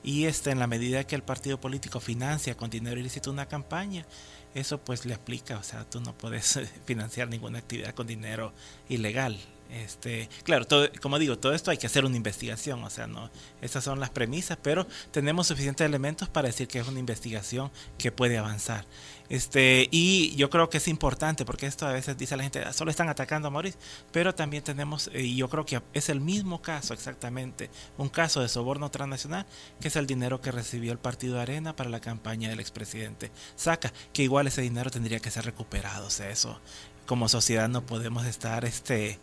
Y 0.02 0.24
este, 0.24 0.50
en 0.50 0.58
la 0.58 0.66
medida 0.66 1.04
que 1.04 1.14
el 1.14 1.22
partido 1.22 1.60
político 1.60 2.00
financia 2.00 2.56
con 2.56 2.70
dinero 2.70 2.98
ilícito 2.98 3.30
una 3.30 3.46
campaña, 3.46 4.06
eso 4.54 4.78
pues 4.78 5.04
le 5.04 5.14
aplica. 5.14 5.58
O 5.58 5.62
sea, 5.62 5.88
tú 5.88 6.00
no 6.00 6.16
puedes 6.16 6.58
financiar 6.86 7.28
ninguna 7.28 7.58
actividad 7.58 7.94
con 7.94 8.06
dinero 8.06 8.52
ilegal. 8.88 9.38
Este, 9.72 10.28
claro, 10.42 10.66
todo, 10.66 10.88
como 11.00 11.18
digo, 11.18 11.38
todo 11.38 11.54
esto 11.54 11.70
hay 11.70 11.78
que 11.78 11.86
hacer 11.86 12.04
una 12.04 12.16
investigación, 12.16 12.82
o 12.82 12.90
sea, 12.90 13.06
no, 13.06 13.30
estas 13.62 13.84
son 13.84 14.00
las 14.00 14.10
premisas, 14.10 14.58
pero 14.60 14.86
tenemos 15.12 15.46
suficientes 15.46 15.86
elementos 15.86 16.28
para 16.28 16.48
decir 16.48 16.66
que 16.66 16.80
es 16.80 16.88
una 16.88 16.98
investigación 16.98 17.70
que 17.96 18.10
puede 18.10 18.36
avanzar. 18.36 18.84
Este, 19.28 19.88
y 19.92 20.34
yo 20.34 20.50
creo 20.50 20.68
que 20.68 20.78
es 20.78 20.88
importante, 20.88 21.44
porque 21.44 21.66
esto 21.66 21.86
a 21.86 21.92
veces 21.92 22.18
dice 22.18 22.36
la 22.36 22.42
gente, 22.42 22.64
ah, 22.64 22.72
solo 22.72 22.90
están 22.90 23.08
atacando 23.08 23.46
a 23.46 23.52
Mauricio, 23.52 23.78
pero 24.10 24.34
también 24.34 24.64
tenemos, 24.64 25.08
eh, 25.12 25.22
y 25.22 25.36
yo 25.36 25.48
creo 25.48 25.64
que 25.64 25.80
es 25.92 26.08
el 26.08 26.20
mismo 26.20 26.60
caso 26.62 26.92
exactamente, 26.92 27.70
un 27.96 28.08
caso 28.08 28.40
de 28.40 28.48
soborno 28.48 28.90
transnacional, 28.90 29.46
que 29.80 29.86
es 29.86 29.94
el 29.94 30.08
dinero 30.08 30.40
que 30.40 30.50
recibió 30.50 30.90
el 30.90 30.98
partido 30.98 31.38
Arena 31.38 31.76
para 31.76 31.90
la 31.90 32.00
campaña 32.00 32.48
del 32.48 32.58
expresidente 32.58 33.30
Saca, 33.54 33.92
que 34.12 34.24
igual 34.24 34.48
ese 34.48 34.62
dinero 34.62 34.90
tendría 34.90 35.20
que 35.20 35.30
ser 35.30 35.44
recuperado, 35.44 36.08
o 36.08 36.10
sea, 36.10 36.28
eso 36.28 36.60
como 37.06 37.28
sociedad 37.28 37.68
no 37.68 37.86
podemos 37.86 38.26
estar, 38.26 38.64
este, 38.64 39.18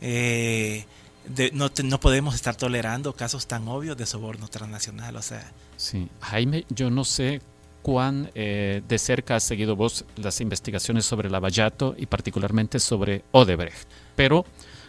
eh, 0.00 0.84
no, 1.52 1.70
no 1.84 2.00
podemos 2.00 2.34
estar 2.34 2.56
tolerando 2.56 3.12
casos 3.14 3.46
tan 3.46 3.68
obvios 3.68 3.96
de 3.96 4.06
soborno 4.06 4.48
transnacional, 4.48 5.16
o 5.16 5.22
sea. 5.22 5.52
Jaime, 6.20 6.64
yo 6.70 6.90
no 6.90 7.04
sé 7.04 7.40
cuán 7.82 8.30
eh, 8.34 8.82
de 8.86 8.98
cerca 8.98 9.36
has 9.36 9.44
seguido 9.44 9.76
vos 9.76 10.04
las 10.16 10.40
investigaciones 10.40 11.04
sobre 11.04 11.30
Lavallato 11.30 11.94
y 11.96 12.06
particularmente 12.06 12.80
sobre 12.80 13.24
Odebrecht. 13.32 13.88
Pero 14.16 14.44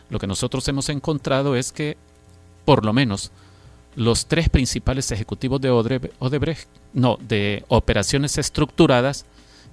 lo 0.10 0.20
que 0.20 0.28
nosotros 0.28 0.68
hemos 0.68 0.90
encontrado 0.90 1.56
es 1.56 1.72
que, 1.72 1.98
por 2.66 2.86
lo 2.86 2.94
menos, 2.94 3.32
los 3.96 4.26
tres 4.28 4.50
principales 4.50 5.12
ejecutivos 5.12 5.62
de 5.62 5.70
Odebrecht, 5.70 6.68
no, 6.94 7.18
de 7.22 7.64
operaciones 7.68 8.38
estructuradas, 8.38 9.26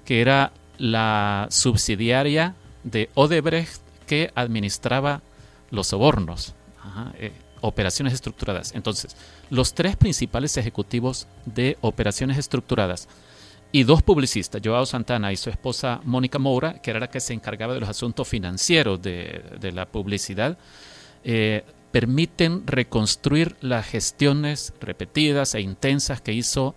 que 0.05 0.21
era 0.21 0.53
la 0.79 1.49
subsidiaria 1.51 2.55
de 2.85 3.09
Odebrecht 3.15 3.86
que 4.07 4.31
administraba 4.35 5.23
los 5.71 5.89
sobornos. 5.89 6.55
Eh, 7.19 7.33
operaciones 7.61 8.13
estructuradas. 8.15 8.73
Entonces, 8.75 9.17
los 9.51 9.75
tres 9.75 9.97
principales 9.97 10.57
ejecutivos 10.57 11.27
de 11.45 11.77
operaciones 11.81 12.39
estructuradas 12.39 13.09
y 13.73 13.83
dos 13.83 14.03
publicistas, 14.03 14.63
Joao 14.65 14.87
Santana 14.87 15.33
y 15.33 15.37
su 15.37 15.51
esposa 15.51 16.01
Mónica 16.05 16.39
Moura, 16.39 16.81
que 16.81 16.91
era 16.91 17.01
la 17.01 17.11
que 17.11 17.21
se 17.21 17.35
encargaba 17.35 17.75
de 17.75 17.81
los 17.81 17.89
asuntos 17.89 18.29
financieros 18.29 19.03
de, 19.03 19.73
la 19.75 19.87
publicidad, 19.87 20.59
eh, 21.25 21.65
permiten 21.91 22.67
reconstruir 22.67 23.57
las 23.61 23.87
gestiones 23.87 24.73
repetidas 24.81 25.55
e 25.55 25.61
intensas 25.61 26.21
que 26.21 26.33
hizo 26.33 26.75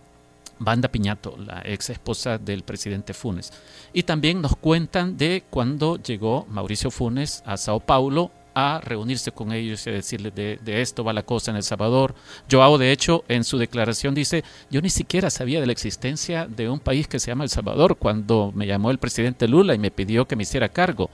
Banda 0.59 0.89
Piñato, 0.89 1.35
la 1.37 1.61
ex 1.65 1.89
esposa 1.89 2.37
del 2.37 2.63
presidente 2.63 3.13
Funes. 3.13 3.51
Y 3.93 4.03
también 4.03 4.41
nos 4.41 4.55
cuentan 4.55 5.17
de 5.17 5.43
cuando 5.49 5.97
llegó 5.97 6.45
Mauricio 6.49 6.91
Funes 6.91 7.41
a 7.45 7.57
Sao 7.57 7.79
Paulo 7.79 8.31
a 8.53 8.81
reunirse 8.81 9.31
con 9.31 9.53
ellos 9.53 9.85
y 9.85 9.89
a 9.89 9.93
decirles 9.93 10.35
de, 10.35 10.59
esto 10.65 11.03
va 11.03 11.13
la 11.13 11.23
cosa 11.23 11.51
en 11.51 11.57
El 11.57 11.63
Salvador. 11.63 12.15
Joao, 12.51 12.77
de 12.77 12.91
hecho, 12.91 13.23
en 13.27 13.43
su 13.43 13.57
declaración 13.57 14.13
dice, 14.13 14.43
yo 14.69 14.81
ni 14.81 14.89
siquiera 14.89 15.29
sabía 15.29 15.61
de 15.61 15.65
la 15.65 15.71
existencia 15.71 16.45
de 16.45 16.69
un 16.69 16.79
país 16.79 17.07
que 17.07 17.19
se 17.19 17.31
llama 17.31 17.43
El 17.43 17.49
Salvador 17.49 17.97
cuando 17.97 18.51
me 18.53 18.67
llamó 18.67 18.91
el 18.91 18.97
presidente 18.97 19.47
Lula 19.47 19.75
y 19.75 19.79
me 19.79 19.91
pidió 19.91 20.27
que 20.27 20.35
me 20.35 20.43
hiciera 20.43 20.69
cargo. 20.69 21.09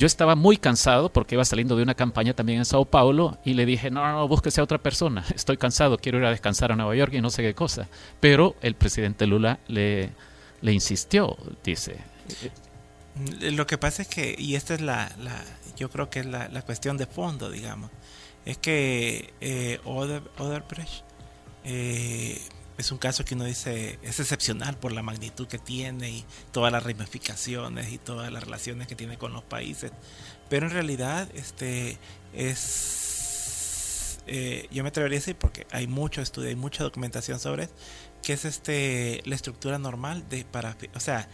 Yo 0.00 0.06
estaba 0.06 0.34
muy 0.34 0.56
cansado 0.56 1.12
porque 1.12 1.34
iba 1.34 1.44
saliendo 1.44 1.76
de 1.76 1.82
una 1.82 1.94
campaña 1.94 2.32
también 2.32 2.60
en 2.60 2.64
Sao 2.64 2.86
Paulo 2.86 3.36
y 3.44 3.52
le 3.52 3.66
dije, 3.66 3.90
no, 3.90 4.02
no, 4.02 4.12
no, 4.12 4.28
búsquese 4.28 4.62
a 4.62 4.64
otra 4.64 4.78
persona, 4.78 5.26
estoy 5.34 5.58
cansado, 5.58 5.98
quiero 5.98 6.16
ir 6.16 6.24
a 6.24 6.30
descansar 6.30 6.72
a 6.72 6.76
Nueva 6.76 6.96
York 6.96 7.12
y 7.12 7.20
no 7.20 7.28
sé 7.28 7.42
qué 7.42 7.52
cosa. 7.52 7.86
Pero 8.18 8.56
el 8.62 8.74
presidente 8.74 9.26
Lula 9.26 9.58
le, 9.68 10.08
le 10.62 10.72
insistió, 10.72 11.36
dice. 11.62 11.98
Lo 13.42 13.66
que 13.66 13.76
pasa 13.76 14.00
es 14.00 14.08
que, 14.08 14.34
y 14.38 14.54
esta 14.54 14.72
es 14.72 14.80
la, 14.80 15.12
la 15.18 15.34
yo 15.76 15.90
creo 15.90 16.08
que 16.08 16.20
es 16.20 16.26
la, 16.26 16.48
la, 16.48 16.62
cuestión 16.62 16.96
de 16.96 17.04
fondo, 17.04 17.50
digamos, 17.50 17.90
es 18.46 18.56
que 18.56 19.34
eh, 19.42 19.80
Oderbrecht 19.84 21.04
eh, 21.64 22.40
es 22.80 22.90
un 22.90 22.98
caso 22.98 23.24
que 23.24 23.34
uno 23.34 23.44
dice 23.44 23.98
es 24.02 24.20
excepcional 24.20 24.76
por 24.76 24.92
la 24.92 25.02
magnitud 25.02 25.46
que 25.46 25.58
tiene 25.58 26.10
y 26.10 26.24
todas 26.52 26.72
las 26.72 26.82
ramificaciones 26.82 27.92
y 27.92 27.98
todas 27.98 28.32
las 28.32 28.42
relaciones 28.44 28.88
que 28.88 28.96
tiene 28.96 29.18
con 29.18 29.32
los 29.32 29.44
países. 29.44 29.92
Pero 30.48 30.66
en 30.66 30.72
realidad 30.72 31.28
este 31.34 31.98
es 32.32 34.18
eh, 34.26 34.68
yo 34.70 34.82
me 34.82 34.88
atrevería 34.88 35.18
a 35.18 35.20
decir 35.20 35.36
porque 35.36 35.66
hay 35.70 35.86
mucho 35.86 36.22
estudio, 36.22 36.48
hay 36.48 36.56
mucha 36.56 36.84
documentación 36.84 37.40
sobre 37.40 37.68
que 38.22 38.32
es 38.34 38.44
este 38.44 39.22
la 39.24 39.34
estructura 39.34 39.78
normal 39.78 40.28
de 40.28 40.44
para 40.44 40.76
o 40.94 41.00
sea 41.00 41.28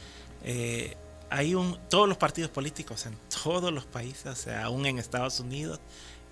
eh, 0.45 0.97
hay 1.31 1.55
un 1.55 1.79
todos 1.89 2.09
los 2.09 2.19
partidos 2.19 2.51
políticos 2.51 3.07
en 3.07 3.17
todos 3.43 3.73
los 3.73 3.85
países, 3.85 4.27
o 4.27 4.37
sea, 4.37 4.65
aún 4.65 4.87
en 4.87 4.99
Estados 4.99 5.41
Unidos 5.41 5.81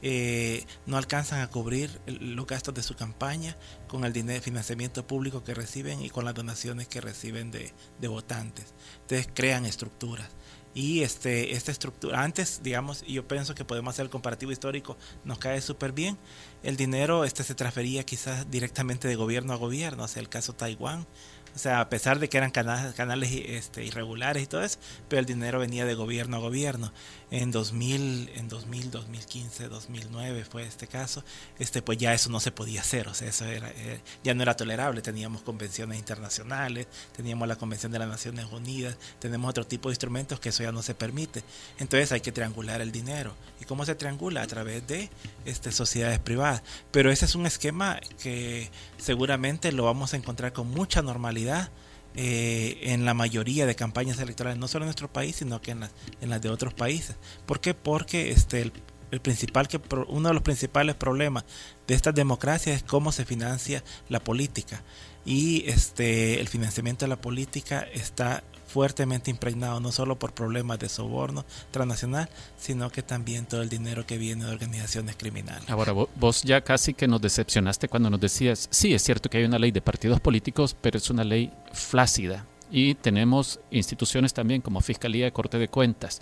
eh, 0.03 0.67
no 0.87 0.97
alcanzan 0.97 1.41
a 1.41 1.49
cubrir 1.49 2.01
los 2.07 2.47
gastos 2.47 2.75
de 2.75 2.83
su 2.83 2.95
campaña 2.95 3.57
con 3.89 4.05
el 4.05 4.13
dinero 4.13 4.43
financiamiento 4.43 5.07
público 5.07 5.45
que 5.45 5.55
reciben 5.55 6.03
y 6.03 6.11
con 6.11 6.25
las 6.25 6.35
donaciones 6.35 6.89
que 6.89 7.01
reciben 7.01 7.51
de, 7.51 7.73
votantes. 8.09 8.75
Entonces 9.03 9.29
crean 9.33 9.65
estructuras. 9.65 10.29
Y 10.75 11.03
este, 11.03 11.53
esta 11.55 11.71
estructura, 11.71 12.23
antes, 12.23 12.61
digamos, 12.63 13.03
yo 13.07 13.27
pienso 13.29 13.55
que 13.55 13.65
podemos 13.65 13.95
hacer 13.95 14.05
el 14.05 14.11
comparativo 14.11 14.51
histórico, 14.51 14.97
nos 15.25 15.39
cae 15.39 15.61
súper 15.61 15.93
bien. 15.93 16.19
El 16.65 16.77
dinero 16.77 17.25
este 17.25 17.45
se 17.45 17.55
transfería 17.55 18.05
quizás 18.05 18.51
directamente 18.51 19.07
de 19.07 19.15
gobierno 19.15 19.53
a 19.53 19.57
gobierno, 19.57 20.03
o 20.03 20.09
sea, 20.09 20.21
el 20.21 20.29
caso 20.29 20.53
Taiwán, 20.53 21.07
o 21.55 21.59
sea, 21.59 21.81
a 21.81 21.89
pesar 21.89 22.19
de 22.19 22.29
que 22.29 22.37
eran 22.37 22.51
canales, 22.51 22.95
canales 22.95 23.31
este, 23.33 23.85
irregulares 23.85 24.43
y 24.43 24.47
todo 24.47 24.63
eso, 24.63 24.79
pero 25.09 25.21
el 25.21 25.27
dinero 25.27 25.61
venía 25.61 25.85
de 25.85 25.95
gobierno 25.95 26.37
a 26.37 26.41
gobierno. 26.41 26.93
En 27.31 27.51
2000, 27.51 28.31
en 28.35 28.49
2000, 28.49 28.91
2015, 28.91 29.69
2009 29.69 30.45
fue 30.45 30.67
este 30.67 30.87
caso, 30.87 31.25
este, 31.59 31.81
pues 31.81 31.99
ya 31.99 32.13
eso 32.13 32.29
no 32.31 32.41
se 32.41 32.51
podía 32.51 32.81
hacer, 32.81 33.09
o 33.09 33.15
sea, 33.15 33.29
eso 33.29 33.45
era, 33.47 33.71
eh, 33.71 34.01
ya 34.23 34.35
no 34.35 34.43
era 34.43 34.57
tolerable. 34.57 35.01
Teníamos 35.01 35.43
convenciones 35.43 35.99
internacionales, 35.99 36.89
teníamos 37.17 37.47
la 37.47 37.57
Convención 37.57 37.93
de 37.93 38.01
las 38.01 38.09
Naciones 38.09 38.47
Unidas, 38.51 38.97
tenemos 39.21 39.49
otro 39.49 39.67
tipo 39.67 39.89
de 39.89 39.93
instrumentos 39.93 40.41
que 40.41 40.49
eso 40.49 40.63
ya 40.63 40.73
no 40.73 40.83
se 40.83 40.95
permite. 40.95 41.45
Entonces 41.79 42.11
hay 42.13 42.21
que 42.21 42.33
triangular 42.33 42.81
el 42.81 42.91
dinero. 42.91 43.35
¿Y 43.65 43.67
cómo 43.67 43.87
se 43.87 43.95
triangula? 43.95 44.43
A 44.43 44.47
través 44.47 44.87
de 44.87 45.09
este, 45.47 45.73
sociedades 45.73 46.19
privadas. 46.19 46.63
Pero 46.91 47.11
ese 47.11 47.25
es 47.25 47.35
un 47.35 47.47
esquema 47.47 47.99
que 48.23 48.71
seguramente 48.99 49.73
lo 49.73 49.85
vamos 49.85 50.13
a 50.13 50.19
encontrar 50.19 50.53
con 50.53 50.69
mucha 50.71 51.01
normalidad 51.01 51.71
eh, 52.15 52.79
en 52.83 53.07
la 53.07 53.15
mayoría 53.15 53.65
de 53.65 53.75
campañas 53.75 54.19
electorales, 54.19 54.59
no 54.59 54.69
solo 54.69 54.85
en 54.85 54.89
nuestro 54.89 55.11
país, 55.11 55.37
sino 55.37 55.63
que 55.63 55.71
en 55.71 55.81
las, 55.81 55.93
en 56.21 56.29
las 56.29 56.43
de 56.43 56.51
otros 56.51 56.75
países. 56.75 57.17
¿Por 57.47 57.61
qué? 57.61 57.73
Porque 57.73 58.33
este, 58.33 58.71
el, 59.11 59.21
principal 59.23 59.67
que, 59.67 59.81
uno 60.09 60.29
de 60.29 60.35
los 60.35 60.43
principales 60.43 60.95
problemas 60.95 61.45
de 61.87 61.95
estas 61.95 62.15
democracias 62.15 62.77
es 62.77 62.83
cómo 62.83 63.13
se 63.13 63.25
financia 63.25 63.83
la 64.11 64.21
política. 64.21 64.83
Y 65.25 65.65
este, 65.71 66.39
el 66.39 66.49
financiamiento 66.49 67.07
de 67.07 67.09
la 67.09 67.21
política 67.21 67.81
está 67.81 68.45
fuertemente 68.75 69.31
impregnado 69.31 69.79
no 69.79 69.93
solo 69.93 70.19
por 70.19 70.35
problemas 70.35 70.81
de 70.81 70.89
soborno 70.89 71.45
transnacional, 71.71 72.29
sino 72.57 72.91
que 72.91 73.05
también 73.05 73.47
todo 73.47 73.63
el 73.63 73.69
dinero 73.69 74.05
que 74.05 74.19
viene 74.19 74.47
de 74.47 74.51
organizaciones 74.51 75.15
criminales. 75.15 75.71
Ahora, 75.71 75.93
vos 75.93 76.43
ya 76.43 76.61
casi 76.61 76.93
que 76.93 77.07
nos 77.07 77.21
decepcionaste 77.21 77.87
cuando 77.89 78.11
nos 78.11 78.19
decías, 78.19 78.67
sí, 78.73 78.93
es 78.93 79.03
cierto 79.03 79.31
que 79.31 79.39
hay 79.39 79.45
una 79.45 79.61
ley 79.61 79.71
de 79.71 79.81
partidos 79.81 80.19
políticos, 80.19 80.75
pero 80.81 80.99
es 80.99 81.09
una 81.09 81.23
ley 81.23 81.53
flácida 81.73 82.47
y 82.69 82.97
tenemos 82.97 83.61
instituciones 83.71 84.35
también 84.35 84.61
como 84.61 84.81
Fiscalía 84.81 85.27
de 85.27 85.33
Corte 85.33 85.57
de 85.57 85.69
Cuentas. 85.69 86.21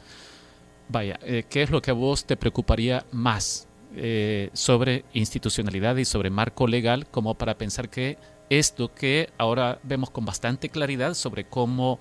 Vaya, 0.91 1.19
eh, 1.23 1.45
¿qué 1.49 1.63
es 1.63 1.71
lo 1.71 1.81
que 1.81 1.93
a 1.93 1.95
vos 1.95 2.27
te 2.27 2.37
preocuparía 2.37 3.07
más 3.13 3.67
eh, 3.97 4.51
sobre 4.53 5.07
institucionalidad 5.15 5.97
y 5.97 6.05
sobre 6.05 6.29
marco 6.29 6.67
legal 6.67 7.07
como 7.07 7.35
para 7.35 7.57
pensar 7.57 7.89
que 7.89 8.19
esto 8.51 8.93
que 8.93 9.31
ahora 9.39 9.79
vemos 9.83 10.11
con 10.11 10.27
bastante 10.27 10.69
claridad 10.69 11.15
sobre 11.15 11.45
cómo 11.45 11.99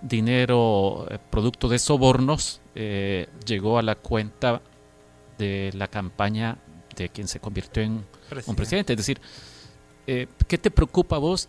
dinero 0.00 1.06
eh, 1.10 1.18
producto 1.30 1.68
de 1.68 1.78
sobornos 1.78 2.60
eh, 2.74 3.28
llegó 3.44 3.78
a 3.78 3.82
la 3.82 3.94
cuenta 3.94 4.62
de 5.38 5.70
la 5.74 5.88
campaña 5.88 6.58
de 6.96 7.08
quien 7.08 7.28
se 7.28 7.40
convirtió 7.40 7.82
en 7.82 8.04
un 8.46 8.56
presidente. 8.56 8.92
Es 8.92 8.96
decir, 8.96 9.20
eh, 10.06 10.26
¿qué 10.46 10.58
te 10.58 10.70
preocupa 10.70 11.16
a 11.16 11.18
vos 11.18 11.48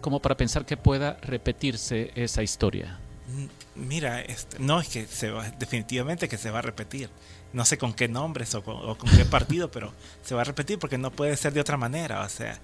como 0.00 0.20
para 0.20 0.36
pensar 0.36 0.64
que 0.64 0.76
pueda 0.76 1.16
repetirse 1.22 2.12
esa 2.14 2.44
historia? 2.44 3.00
Mm, 3.26 3.46
mira, 3.88 4.20
este, 4.20 4.58
no 4.58 4.80
es 4.80 4.88
que 4.88 5.06
se 5.06 5.30
va, 5.30 5.50
definitivamente 5.50 6.28
que 6.28 6.38
se 6.38 6.50
va 6.50 6.60
a 6.60 6.62
repetir. 6.62 7.10
No 7.52 7.64
sé 7.64 7.78
con 7.78 7.92
qué 7.92 8.08
nombres 8.08 8.54
o 8.54 8.62
con, 8.62 8.96
qué 9.16 9.24
partido, 9.24 9.70
pero 9.72 9.92
se 10.22 10.34
va 10.34 10.42
a 10.42 10.44
repetir 10.44 10.78
porque 10.78 10.98
no 10.98 11.10
puede 11.10 11.36
ser 11.36 11.52
de 11.52 11.60
otra 11.60 11.76
manera. 11.76 12.22
O 12.22 12.28
sea, 12.28 12.58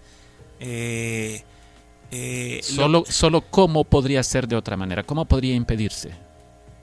eh, 0.61 1.43
eh, 2.11 2.61
solo, 2.63 3.05
solo 3.09 3.43
cómo 3.43 3.85
podría 3.85 4.23
ser 4.23 4.49
de 4.49 4.57
otra 4.57 4.77
manera, 4.77 5.03
cómo 5.03 5.25
podría 5.25 5.55
impedirse. 5.55 6.11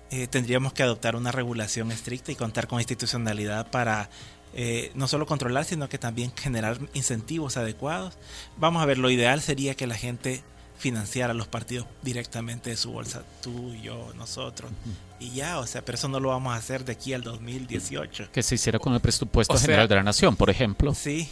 Eh, 0.09 0.27
tendríamos 0.27 0.71
que 0.71 0.83
adoptar 0.83 1.15
una 1.15 1.31
regulación 1.31 1.91
estricta 1.91 2.31
y 2.31 2.35
contar 2.35 2.67
con 2.67 2.79
institucionalidad 2.79 3.69
para 3.69 4.09
eh, 4.53 4.91
no 4.95 5.07
solo 5.07 5.25
controlar, 5.25 5.65
sino 5.65 5.89
que 5.89 5.97
también 5.97 6.31
generar 6.35 6.79
incentivos 6.93 7.57
adecuados. 7.57 8.17
Vamos 8.57 8.81
a 8.81 8.85
ver, 8.85 8.97
lo 8.97 9.09
ideal 9.09 9.41
sería 9.41 9.75
que 9.75 9.85
la 9.85 9.95
gente 9.95 10.43
financiara 10.77 11.33
los 11.33 11.47
partidos 11.47 11.87
directamente 12.03 12.69
de 12.69 12.77
su 12.77 12.91
bolsa, 12.91 13.23
tú, 13.41 13.73
yo, 13.75 14.13
nosotros. 14.15 14.71
Y 15.19 15.31
ya, 15.31 15.57
o 15.57 15.65
sea, 15.65 15.83
pero 15.83 15.97
eso 15.97 16.07
no 16.07 16.19
lo 16.19 16.29
vamos 16.29 16.53
a 16.53 16.57
hacer 16.57 16.85
de 16.85 16.91
aquí 16.91 17.13
al 17.13 17.23
2018. 17.23 18.29
Que 18.31 18.43
se 18.43 18.55
hiciera 18.55 18.77
con 18.77 18.93
el 18.93 18.99
presupuesto 18.99 19.57
general 19.57 19.87
de 19.87 19.95
la 19.95 20.03
nación, 20.03 20.35
por 20.35 20.49
ejemplo. 20.49 20.93
Sí. 20.93 21.27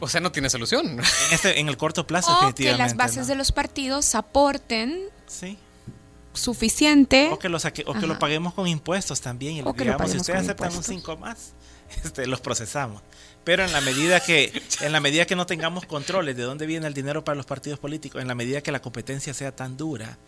O 0.00 0.08
sea, 0.08 0.20
no 0.20 0.32
tiene 0.32 0.50
solución. 0.50 0.86
En, 0.88 1.00
este, 1.32 1.60
en 1.60 1.68
el 1.68 1.76
corto 1.76 2.06
plazo, 2.06 2.36
o 2.36 2.54
que 2.54 2.72
las 2.72 2.96
bases 2.96 3.28
de 3.28 3.36
los 3.36 3.52
partidos 3.52 4.14
aporten 4.16 4.98
sí. 5.26 5.56
suficiente. 6.32 7.30
O 7.30 7.38
que, 7.38 7.48
lo 7.48 7.58
o 7.58 7.94
que 7.94 8.06
lo 8.06 8.18
paguemos 8.18 8.54
con 8.54 8.66
impuestos 8.66 9.20
también. 9.20 9.52
Y 9.52 9.62
digamos, 9.62 10.10
si 10.10 10.16
ustedes 10.16 10.40
aceptan 10.40 10.74
un 10.74 10.82
5 10.82 11.16
más, 11.16 11.52
este, 12.04 12.26
los 12.26 12.40
procesamos. 12.40 13.02
Pero 13.44 13.64
en 13.64 13.72
la 13.72 13.80
medida 13.80 14.20
que 14.20 14.52
en 14.80 14.92
la 14.92 15.00
medida 15.00 15.24
que 15.26 15.36
no 15.36 15.46
tengamos 15.46 15.86
controles 15.86 16.36
de 16.36 16.42
dónde 16.42 16.66
viene 16.66 16.86
el 16.86 16.94
dinero 16.94 17.24
para 17.24 17.36
los 17.36 17.46
partidos 17.46 17.78
políticos, 17.78 18.20
en 18.20 18.28
la 18.28 18.34
medida 18.34 18.60
que 18.60 18.72
la 18.72 18.82
competencia 18.82 19.32
sea 19.32 19.54
tan 19.54 19.76
dura, 19.76 20.18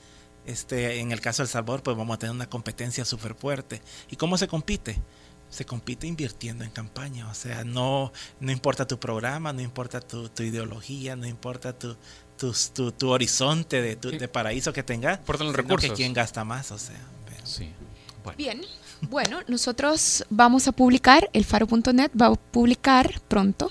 este, 0.46 1.00
en 1.00 1.12
el 1.12 1.20
caso 1.20 1.42
del 1.42 1.48
Salvador, 1.48 1.82
pues 1.82 1.96
vamos 1.96 2.14
a 2.14 2.18
tener 2.18 2.34
una 2.34 2.48
competencia 2.48 3.04
súper 3.04 3.34
fuerte. 3.34 3.82
¿Y 4.10 4.16
cómo 4.16 4.38
se 4.38 4.48
compite? 4.48 5.00
Se 5.50 5.66
compite 5.66 6.06
invirtiendo 6.06 6.64
en 6.64 6.70
campaña, 6.70 7.28
o 7.28 7.34
sea, 7.34 7.64
no, 7.64 8.12
no 8.38 8.52
importa 8.52 8.86
tu 8.86 9.00
programa, 9.00 9.52
no 9.52 9.60
importa 9.60 10.00
tu, 10.00 10.30
ideología, 10.38 11.16
no 11.16 11.26
importa 11.26 11.76
tu, 11.76 11.96
tu, 12.38 12.92
tu, 12.92 13.10
horizonte 13.10 13.82
de, 13.82 13.96
de 13.96 14.28
paraíso 14.28 14.72
que 14.72 14.84
tengas, 14.84 15.18
por 15.18 15.40
los 15.40 15.54
recursos. 15.54 15.90
que 15.90 15.96
quien 15.96 16.12
gasta 16.12 16.44
más, 16.44 16.70
o 16.70 16.78
sea. 16.78 17.00
Sí. 17.42 17.72
Bien, 18.36 18.62
bueno, 19.08 19.40
nosotros 19.48 20.24
vamos 20.30 20.68
a 20.68 20.72
publicar, 20.72 21.28
el 21.32 21.44
faro.net 21.44 22.10
va 22.20 22.26
a 22.26 22.34
publicar 22.34 23.20
pronto. 23.28 23.70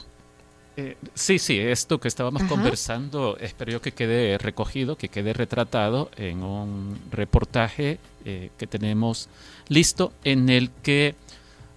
Eh, 0.78 0.96
sí, 1.13 1.39
sí, 1.39 1.60
esto 1.60 2.00
que 2.00 2.08
estábamos 2.08 2.44
conversando, 2.44 3.38
espero 3.38 3.74
yo 3.74 3.82
que 3.82 3.92
quede 3.92 4.38
recogido, 4.38 4.96
que 4.96 5.10
quede 5.10 5.34
retratado 5.34 6.10
en 6.15 6.42
un 6.42 6.98
reportaje 7.12 8.00
eh, 8.24 8.52
que 8.58 8.65
tenemos 8.65 9.28
listo 9.68 10.13
en 10.24 10.48
el 10.48 10.72
que 10.82 11.15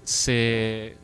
se 0.05 0.97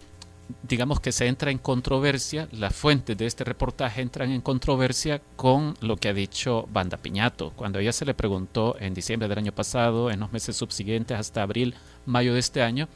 digamos 0.63 1.01
que 1.01 1.13
se 1.13 1.27
entra 1.27 1.51
en 1.51 1.59
controversia, 1.59 2.49
las 2.53 2.75
fuentes 2.75 3.17
de 3.17 3.27
este 3.27 3.45
reportaje 3.45 4.01
entran 4.01 4.31
en 4.31 4.41
controversia 4.41 5.21
con 5.37 5.75
lo 5.81 5.97
que 5.97 6.09
ha 6.09 6.15
dicho 6.15 6.67
Banda 6.73 6.97
Piñato. 6.97 7.53
Cuando 7.55 7.79
ella 7.79 7.93
se 7.93 8.05
le 8.05 8.15
preguntó 8.15 8.77
en 8.81 8.95
diciembre 8.95 9.29
del 9.29 9.39
año 9.39 9.53
pasado, 9.53 10.11
en 10.11 10.21
los 10.21 10.33
meses 10.33 10.57
subsiguientes 10.57 11.19
hasta 11.19 11.43
abril, 11.43 11.75
mayo 12.09 12.35
de 12.35 12.41
este 12.41 12.63
año, 12.63 12.89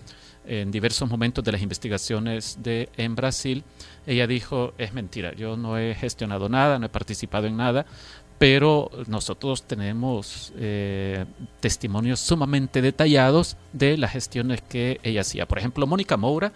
en 0.44 0.70
diversos 0.72 1.08
momentos 1.08 1.44
de 1.44 1.52
las 1.52 1.62
investigaciones 1.62 2.58
en 2.64 3.14
Brasil, 3.14 3.62
ella 4.06 4.26
dijo, 4.26 4.74
es 4.78 4.92
mentira, 4.92 5.34
yo 5.34 5.56
no 5.56 5.78
he 5.78 5.94
gestionado 5.94 6.48
nada, 6.48 6.78
no 6.78 6.86
he 6.86 6.88
participado 6.88 7.46
en 7.46 7.56
nada, 7.56 7.86
pero 8.38 8.90
nosotros 9.06 9.62
tenemos 9.62 10.52
eh, 10.56 11.26
testimonios 11.60 12.18
sumamente 12.18 12.82
detallados 12.82 13.56
de 13.72 13.96
las 13.96 14.10
gestiones 14.10 14.60
que 14.62 14.98
ella 15.04 15.20
hacía. 15.20 15.46
Por 15.46 15.58
ejemplo, 15.58 15.86
Mónica 15.86 16.16
Moura, 16.16 16.52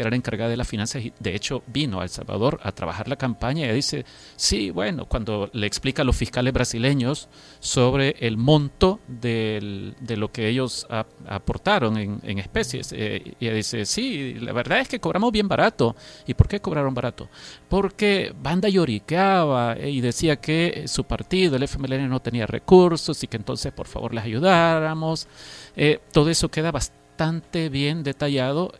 que 0.00 0.04
era 0.04 0.10
la 0.10 0.16
encargada 0.16 0.48
de 0.48 0.56
las 0.56 0.66
finanzas, 0.66 1.02
de 1.18 1.36
hecho 1.36 1.62
vino 1.66 2.00
a 2.00 2.04
El 2.04 2.08
Salvador 2.08 2.58
a 2.62 2.72
trabajar 2.72 3.06
la 3.06 3.16
campaña 3.16 3.66
y 3.66 3.74
dice, 3.74 4.06
sí, 4.34 4.70
bueno, 4.70 5.04
cuando 5.04 5.50
le 5.52 5.66
explica 5.66 6.00
a 6.00 6.04
los 6.06 6.16
fiscales 6.16 6.54
brasileños 6.54 7.28
sobre 7.58 8.16
el 8.20 8.38
monto 8.38 9.00
de 9.06 9.94
lo 10.16 10.32
que 10.32 10.48
ellos 10.48 10.86
aportaron 11.28 11.98
en, 11.98 12.38
especies, 12.38 12.94
eh, 12.96 13.34
y 13.38 13.46
ella 13.46 13.54
dice, 13.54 13.84
sí, 13.84 14.36
la 14.40 14.54
verdad 14.54 14.80
es 14.80 14.88
que 14.88 15.00
cobramos 15.00 15.32
bien 15.32 15.48
barato. 15.48 15.94
¿Y 16.26 16.32
por 16.32 16.48
qué 16.48 16.60
cobraron 16.60 16.94
barato? 16.94 17.28
Porque 17.68 18.32
Banda 18.40 18.70
lloriqueaba 18.70 19.74
eh, 19.74 19.90
y 19.90 20.00
decía 20.00 20.36
que 20.36 20.84
su 20.86 21.04
partido, 21.04 21.56
el 21.56 21.64
FMLN, 21.64 22.08
no 22.08 22.20
tenía 22.20 22.46
recursos 22.46 23.22
y 23.22 23.26
que 23.26 23.36
entonces 23.36 23.70
por 23.72 23.86
favor 23.86 24.14
les 24.14 24.24
ayudáramos. 24.24 25.28
Eh, 25.76 26.00
todo 26.10 26.30
eso 26.30 26.48
queda 26.48 26.72
bastante 26.72 27.68
bien 27.68 28.02
detallado 28.02 28.72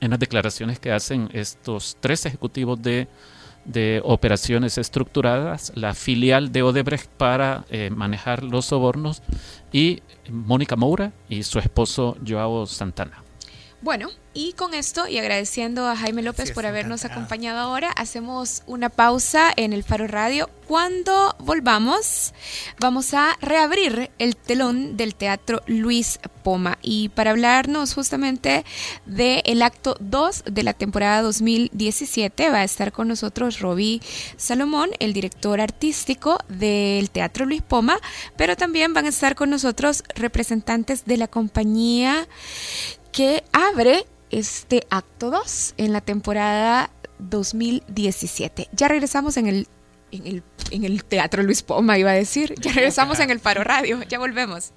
en 0.00 0.10
las 0.10 0.18
declaraciones 0.18 0.78
que 0.78 0.92
hacen 0.92 1.28
estos 1.32 1.96
tres 2.00 2.26
ejecutivos 2.26 2.80
de, 2.82 3.08
operaciones 4.02 4.78
estructuradas, 4.78 5.72
la 5.74 5.92
filial 5.92 6.52
de 6.52 6.62
Odebrecht 6.62 7.10
para 7.18 7.66
eh, 7.68 7.90
manejar 7.90 8.42
los 8.42 8.64
sobornos 8.66 9.22
y 9.72 10.02
Mónica 10.30 10.74
Moura 10.74 11.12
y 11.28 11.42
su 11.42 11.58
esposo 11.58 12.16
Joao 12.26 12.64
Santana. 12.64 13.27
Bueno, 13.80 14.08
y 14.34 14.54
con 14.54 14.74
esto, 14.74 15.06
y 15.06 15.18
agradeciendo 15.18 15.86
a 15.86 15.96
Jaime 15.96 16.22
López 16.22 16.50
por 16.50 16.66
habernos 16.66 17.04
acompañado 17.04 17.60
ahora, 17.60 17.90
hacemos 17.92 18.62
una 18.66 18.88
pausa 18.88 19.52
en 19.56 19.72
el 19.72 19.84
Faro 19.84 20.08
Radio. 20.08 20.50
Cuando 20.66 21.36
volvamos, 21.38 22.34
vamos 22.80 23.14
a 23.14 23.36
reabrir 23.40 24.10
el 24.18 24.36
telón 24.36 24.96
del 24.96 25.14
Teatro 25.14 25.62
Luis 25.66 26.18
Poma. 26.42 26.78
Y 26.82 27.10
para 27.10 27.30
hablarnos 27.30 27.94
justamente 27.94 28.64
del 29.06 29.62
acto 29.62 29.96
2 30.00 30.44
de 30.50 30.62
la 30.64 30.72
temporada 30.72 31.22
2017, 31.22 32.50
va 32.50 32.58
a 32.58 32.64
estar 32.64 32.90
con 32.90 33.06
nosotros 33.06 33.60
Roby 33.60 34.02
Salomón, 34.36 34.90
el 34.98 35.12
director 35.12 35.60
artístico 35.60 36.38
del 36.48 37.10
Teatro 37.10 37.46
Luis 37.46 37.62
Poma, 37.62 37.98
pero 38.36 38.56
también 38.56 38.92
van 38.92 39.06
a 39.06 39.10
estar 39.10 39.36
con 39.36 39.50
nosotros 39.50 40.02
representantes 40.16 41.04
de 41.06 41.16
la 41.16 41.28
compañía 41.28 42.26
que 43.18 43.42
abre 43.52 44.06
este 44.30 44.86
acto 44.90 45.32
2 45.32 45.74
en 45.76 45.92
la 45.92 46.00
temporada 46.00 46.88
2017. 47.18 48.68
Ya 48.70 48.86
regresamos 48.86 49.36
en 49.36 49.48
el, 49.48 49.66
en 50.12 50.24
el, 50.24 50.42
en 50.70 50.84
el 50.84 51.02
Teatro 51.02 51.42
Luis 51.42 51.64
Poma, 51.64 51.98
iba 51.98 52.12
a 52.12 52.14
decir. 52.14 52.54
Ya 52.60 52.72
regresamos 52.72 53.18
en 53.18 53.30
el 53.30 53.40
Paro 53.40 53.64
Radio. 53.64 54.00
Ya 54.08 54.20
volvemos. 54.20 54.70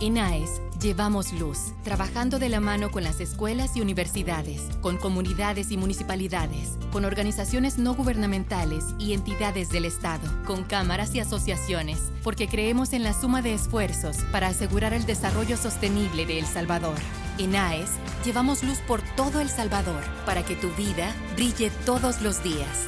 INAES 0.00 0.60
Llevamos 0.80 1.32
luz, 1.32 1.72
trabajando 1.82 2.38
de 2.38 2.48
la 2.48 2.60
mano 2.60 2.92
con 2.92 3.02
las 3.02 3.20
escuelas 3.20 3.76
y 3.76 3.80
universidades, 3.80 4.62
con 4.80 4.96
comunidades 4.96 5.72
y 5.72 5.76
municipalidades, 5.76 6.78
con 6.92 7.04
organizaciones 7.04 7.78
no 7.78 7.94
gubernamentales 7.94 8.84
y 8.96 9.12
entidades 9.12 9.70
del 9.70 9.84
Estado, 9.84 10.30
con 10.46 10.62
cámaras 10.62 11.16
y 11.16 11.20
asociaciones, 11.20 12.12
porque 12.22 12.46
creemos 12.46 12.92
en 12.92 13.02
la 13.02 13.12
suma 13.12 13.42
de 13.42 13.54
esfuerzos 13.54 14.18
para 14.30 14.46
asegurar 14.46 14.94
el 14.94 15.04
desarrollo 15.04 15.56
sostenible 15.56 16.26
de 16.26 16.38
El 16.38 16.46
Salvador. 16.46 16.98
En 17.38 17.56
AES, 17.56 17.90
llevamos 18.24 18.62
luz 18.62 18.78
por 18.86 19.02
todo 19.16 19.40
El 19.40 19.48
Salvador, 19.48 20.04
para 20.24 20.44
que 20.44 20.54
tu 20.54 20.70
vida 20.74 21.12
brille 21.34 21.72
todos 21.84 22.22
los 22.22 22.40
días. 22.44 22.86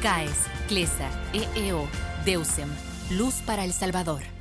CAES, 0.00 0.46
CLESA, 0.68 1.10
EEO, 1.32 1.88
DEUSEM, 2.24 2.68
Luz 3.10 3.34
para 3.44 3.64
El 3.64 3.72
Salvador. 3.72 4.31